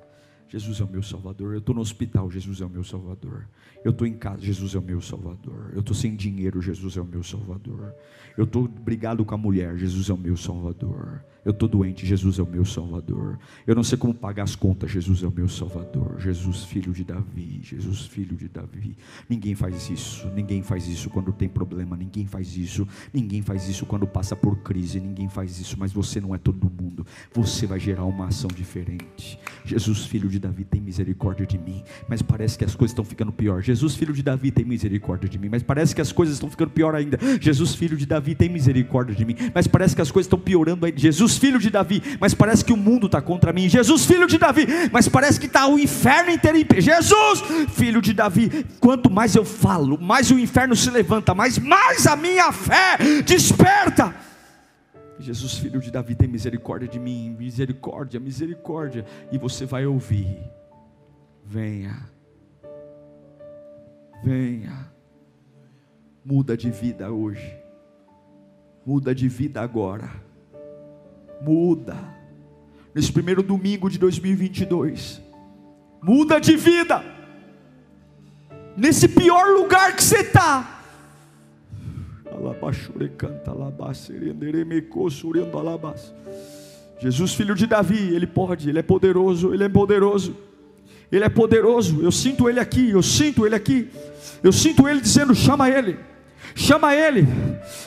Jesus 0.50 0.82
é 0.82 0.84
o 0.84 0.88
meu 0.88 1.02
Salvador. 1.02 1.54
Eu 1.54 1.60
estou 1.60 1.74
no 1.74 1.80
hospital, 1.80 2.30
Jesus 2.30 2.60
é 2.60 2.66
o 2.66 2.70
meu 2.70 2.84
Salvador. 2.84 3.48
Eu 3.86 3.92
estou 3.92 4.06
em 4.06 4.14
casa, 4.14 4.42
Jesus 4.42 4.76
é 4.76 4.80
o 4.80 4.82
meu 4.82 5.00
Salvador. 5.00 5.72
Eu 5.72 5.80
estou 5.80 5.96
sem 5.96 6.14
dinheiro, 6.14 6.62
Jesus 6.62 6.98
é 6.98 7.02
o 7.02 7.06
meu 7.06 7.24
Salvador. 7.24 7.96
Eu 8.38 8.44
estou 8.44 8.68
brigado 8.68 9.24
com 9.24 9.34
a 9.34 9.38
mulher, 9.38 9.78
Jesus 9.78 10.10
é 10.10 10.14
o 10.14 10.18
meu 10.18 10.36
Salvador. 10.36 11.24
Eu 11.44 11.52
estou 11.52 11.68
doente, 11.68 12.06
Jesus 12.06 12.38
é 12.38 12.44
o 12.44 12.46
meu 12.46 12.64
Salvador. 12.64 13.40
Eu 13.66 13.74
não 13.74 13.84
sei 13.84 13.98
como 13.98 14.14
pagar 14.14 14.44
as 14.44 14.56
contas, 14.56 14.92
Jesus 14.92 15.24
é 15.24 15.28
o 15.28 15.32
meu 15.32 15.50
Salvador. 15.50 16.20
Jesus, 16.20 16.64
filho 16.64 16.94
de 16.94 17.04
Davi, 17.04 17.62
Jesus, 17.64 18.06
filho 18.06 18.38
de 18.38 18.48
Davi. 18.48 18.96
Ninguém 19.28 19.56
faz 19.56 19.90
isso, 19.90 20.28
ninguém 20.36 20.62
faz 20.62 20.88
isso 20.88 21.10
quando 21.10 21.34
tem 21.34 21.50
problema, 21.50 21.98
ninguém 21.98 22.28
faz 22.28 22.56
isso, 22.56 22.88
ninguém 23.12 23.42
faz 23.42 23.68
isso 23.68 23.88
quando 23.88 24.06
passa 24.06 24.36
por 24.36 24.58
crise, 24.58 25.00
ninguém 25.00 25.28
faz 25.30 25.60
isso, 25.60 25.78
mas 25.80 25.92
você 25.92 26.22
não 26.22 26.36
é 26.36 26.38
todo 26.38 26.70
mundo. 26.70 27.06
Você 27.34 27.66
vai 27.66 27.80
gerar 27.80 28.06
uma 28.06 28.28
ação 28.28 28.50
diferente. 28.54 29.40
Jesus, 29.66 30.06
filho 30.06 30.30
de 30.30 30.38
Davi, 30.38 30.64
tem 30.64 30.80
misericórdia 30.80 31.46
de 31.46 31.58
mim. 31.58 31.84
Mas 32.08 32.22
parece 32.22 32.56
que 32.56 32.66
as 32.66 32.76
coisas 32.76 32.92
estão 32.92 33.04
ficando 33.04 33.32
pior. 33.32 33.64
Jesus, 33.64 33.96
filho 33.96 34.14
de 34.14 34.22
Davi, 34.22 34.52
tem 34.52 34.64
misericórdia 34.64 35.28
de 35.28 35.40
mim. 35.40 35.50
Mas 35.50 35.64
parece 35.64 35.96
que 35.96 36.02
as 36.02 36.12
coisas 36.12 36.36
estão 36.36 36.50
ficando 36.52 36.70
pior 36.70 36.94
ainda. 36.94 37.18
Jesus, 37.40 37.74
filho 37.74 37.98
de 37.98 38.06
Davi, 38.06 38.36
tem 38.36 38.48
misericórdia 38.48 39.16
de 39.16 39.26
mim. 39.26 39.36
Mas 39.56 39.66
parece 39.66 39.96
que 39.96 40.02
as 40.04 40.12
coisas 40.12 40.28
estão 40.28 40.40
piorando 40.40 40.86
ainda. 40.86 41.00
Jesus, 41.00 41.31
filho 41.38 41.60
de 41.60 41.70
Davi, 41.70 42.02
mas 42.20 42.34
parece 42.34 42.64
que 42.64 42.74
o 42.74 42.78
mundo 42.78 43.06
está 43.06 43.22
contra 43.22 43.54
mim. 43.54 43.70
Jesus, 43.70 44.06
filho 44.06 44.28
de 44.28 44.38
Davi, 44.38 44.66
mas 44.92 45.08
parece 45.08 45.40
que 45.40 45.46
está 45.46 45.68
o 45.68 45.80
inferno 45.80 46.32
inteiro 46.32 46.58
em 46.58 46.66
pé. 46.66 46.82
Jesus, 46.82 47.42
filho 47.74 48.02
de 48.02 48.14
Davi, 48.14 48.66
quanto 48.80 49.10
mais 49.10 49.36
eu 49.36 49.46
falo, 49.46 50.00
mais 50.00 50.32
o 50.32 50.40
inferno 50.40 50.76
se 50.76 50.90
levanta, 50.90 51.34
mais, 51.34 51.58
mais 51.58 52.08
a 52.08 52.16
minha 52.16 52.52
fé 52.52 52.98
desperta. 53.26 54.14
Jesus, 55.22 55.60
filho 55.60 55.80
de 55.80 55.92
Davi, 55.92 56.16
tem 56.16 56.28
misericórdia 56.28 56.88
de 56.88 57.00
mim, 57.00 57.36
misericórdia, 57.38 58.20
misericórdia. 58.20 59.06
E 59.32 59.38
você 59.38 59.66
vai 59.66 59.86
ouvir: 59.86 60.40
venha, 61.46 62.10
venha, 64.24 64.92
muda 66.26 66.58
de 66.58 66.72
vida 66.72 67.12
hoje, 67.12 67.56
muda 68.86 69.14
de 69.14 69.28
vida 69.28 69.62
agora, 69.62 70.10
muda, 71.44 71.98
nesse 72.94 73.12
primeiro 73.12 73.42
domingo 73.42 73.90
de 73.90 73.98
2022, 73.98 75.22
muda 76.02 76.40
de 76.40 76.56
vida, 76.56 77.04
nesse 78.76 79.08
pior 79.08 79.48
lugar 79.58 79.96
que 79.96 80.04
você 80.04 80.20
está 80.20 80.82
Jesus, 87.00 87.34
filho 87.34 87.56
de 87.56 87.68
Davi, 87.68 88.14
ele 88.14 88.28
pode, 88.28 88.70
ele 88.70 88.80
é 88.80 88.84
poderoso, 88.84 89.54
ele 89.54 89.64
é 89.64 89.70
poderoso. 89.70 90.36
Ele 91.12 91.26
é 91.26 91.30
poderoso. 91.30 92.02
Eu 92.02 92.12
sinto 92.12 92.48
ele 92.48 92.60
aqui, 92.60 92.92
eu 92.92 93.04
sinto 93.04 93.46
ele 93.46 93.56
aqui. 93.56 93.90
Eu 94.42 94.54
sinto 94.54 94.88
ele 94.88 95.02
dizendo: 95.02 95.36
chama 95.36 95.70
ele. 95.70 96.00
Chama 96.56 96.96
ele. 96.96 97.28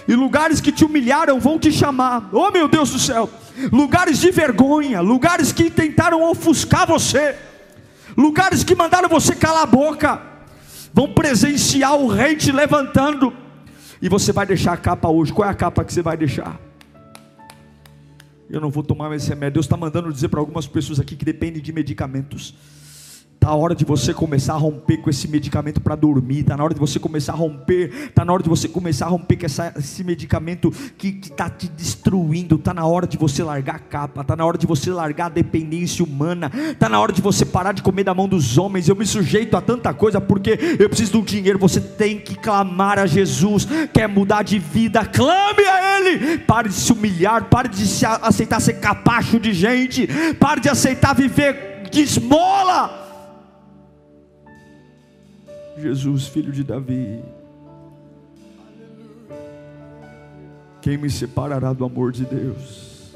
E 0.06 0.14
lugares 0.14 0.60
que 0.60 0.70
te 0.70 0.84
humilharam 0.84 1.40
vão 1.40 1.58
te 1.58 1.72
chamar. 1.72 2.28
Oh, 2.32 2.50
meu 2.50 2.68
Deus 2.68 2.90
do 2.90 2.98
céu. 2.98 3.30
Lugares 3.70 4.18
de 4.18 4.30
vergonha, 4.30 5.00
lugares 5.00 5.52
que 5.52 5.70
tentaram 5.70 6.22
ofuscar 6.28 6.86
você. 6.86 7.36
Lugares 8.16 8.64
que 8.64 8.74
mandaram 8.74 9.08
você 9.08 9.34
calar 9.34 9.62
a 9.62 9.66
boca. 9.66 10.20
Vão 10.92 11.12
presenciar 11.12 11.96
o 11.96 12.06
rei 12.06 12.36
te 12.36 12.52
levantando 12.52 13.32
e 14.00 14.08
você 14.08 14.32
vai 14.32 14.46
deixar 14.46 14.72
a 14.72 14.76
capa 14.76 15.08
hoje. 15.08 15.32
Qual 15.32 15.48
é 15.48 15.50
a 15.50 15.54
capa 15.54 15.84
que 15.84 15.92
você 15.92 16.02
vai 16.02 16.16
deixar? 16.16 16.60
Eu 18.50 18.60
não 18.60 18.70
vou 18.70 18.82
tomar 18.82 19.08
mais 19.08 19.26
remédio. 19.26 19.54
Deus 19.54 19.66
está 19.66 19.76
mandando 19.76 20.12
dizer 20.12 20.28
para 20.28 20.40
algumas 20.40 20.66
pessoas 20.66 21.00
aqui 21.00 21.16
que 21.16 21.24
dependem 21.24 21.62
de 21.62 21.72
medicamentos. 21.72 22.54
Está 23.44 23.52
a 23.52 23.56
hora 23.56 23.74
de 23.74 23.84
você 23.84 24.14
começar 24.14 24.54
a 24.54 24.56
romper 24.56 24.96
com 24.96 25.10
esse 25.10 25.28
medicamento 25.28 25.78
para 25.78 25.94
dormir. 25.94 26.38
Está 26.38 26.56
na 26.56 26.64
hora 26.64 26.72
de 26.72 26.80
você 26.80 26.98
começar 26.98 27.34
a 27.34 27.36
romper. 27.36 27.92
Está 28.06 28.24
na 28.24 28.32
hora 28.32 28.42
de 28.42 28.48
você 28.48 28.66
começar 28.66 29.04
a 29.04 29.10
romper 29.10 29.36
com 29.36 29.44
essa, 29.44 29.70
esse 29.76 30.02
medicamento 30.02 30.72
que 30.96 31.20
está 31.22 31.50
te 31.50 31.68
destruindo. 31.68 32.54
Está 32.54 32.72
na 32.72 32.86
hora 32.86 33.06
de 33.06 33.18
você 33.18 33.42
largar 33.42 33.74
a 33.74 33.78
capa. 33.78 34.22
Está 34.22 34.34
na 34.34 34.46
hora 34.46 34.56
de 34.56 34.66
você 34.66 34.90
largar 34.90 35.26
a 35.26 35.28
dependência 35.28 36.02
humana. 36.02 36.50
Está 36.70 36.88
na 36.88 36.98
hora 36.98 37.12
de 37.12 37.20
você 37.20 37.44
parar 37.44 37.72
de 37.72 37.82
comer 37.82 38.04
da 38.04 38.14
mão 38.14 38.26
dos 38.26 38.56
homens. 38.56 38.88
Eu 38.88 38.96
me 38.96 39.04
sujeito 39.04 39.58
a 39.58 39.60
tanta 39.60 39.92
coisa 39.92 40.22
porque 40.22 40.58
eu 40.78 40.88
preciso 40.88 41.12
do 41.12 41.20
dinheiro. 41.20 41.58
Você 41.58 41.82
tem 41.82 42.18
que 42.18 42.36
clamar 42.36 42.98
a 42.98 43.04
Jesus. 43.04 43.68
Quer 43.92 44.08
mudar 44.08 44.42
de 44.42 44.58
vida? 44.58 45.04
Clame 45.04 45.66
a 45.66 46.00
Ele. 46.00 46.38
Pare 46.38 46.70
de 46.70 46.74
se 46.76 46.90
humilhar. 46.90 47.44
Pare 47.50 47.68
de 47.68 47.86
se 47.86 48.06
aceitar 48.06 48.58
ser 48.58 48.80
capacho 48.80 49.38
de 49.38 49.52
gente. 49.52 50.08
Pare 50.40 50.62
de 50.62 50.70
aceitar 50.70 51.14
viver 51.14 51.90
de 51.92 52.00
esmola. 52.00 53.03
Jesus, 55.76 56.26
filho 56.26 56.52
de 56.52 56.62
Davi. 56.62 57.22
Quem 60.80 60.96
me 60.96 61.10
separará 61.10 61.72
do 61.72 61.84
amor 61.84 62.12
de 62.12 62.24
Deus? 62.24 63.14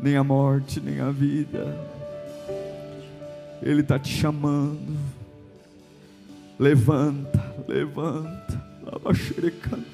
Nem 0.00 0.16
a 0.16 0.24
morte, 0.24 0.80
nem 0.80 1.00
a 1.00 1.10
vida. 1.10 1.76
Ele 3.60 3.80
está 3.80 3.98
te 3.98 4.08
chamando. 4.08 4.96
Levanta, 6.58 7.54
levanta. 7.66 8.66
Abaxerecanta. 8.86 9.84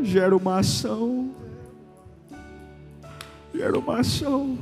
Gera 0.00 0.36
uma 0.36 0.58
ação. 0.58 1.30
Gera 3.54 3.78
uma 3.78 4.00
ação 4.00 4.58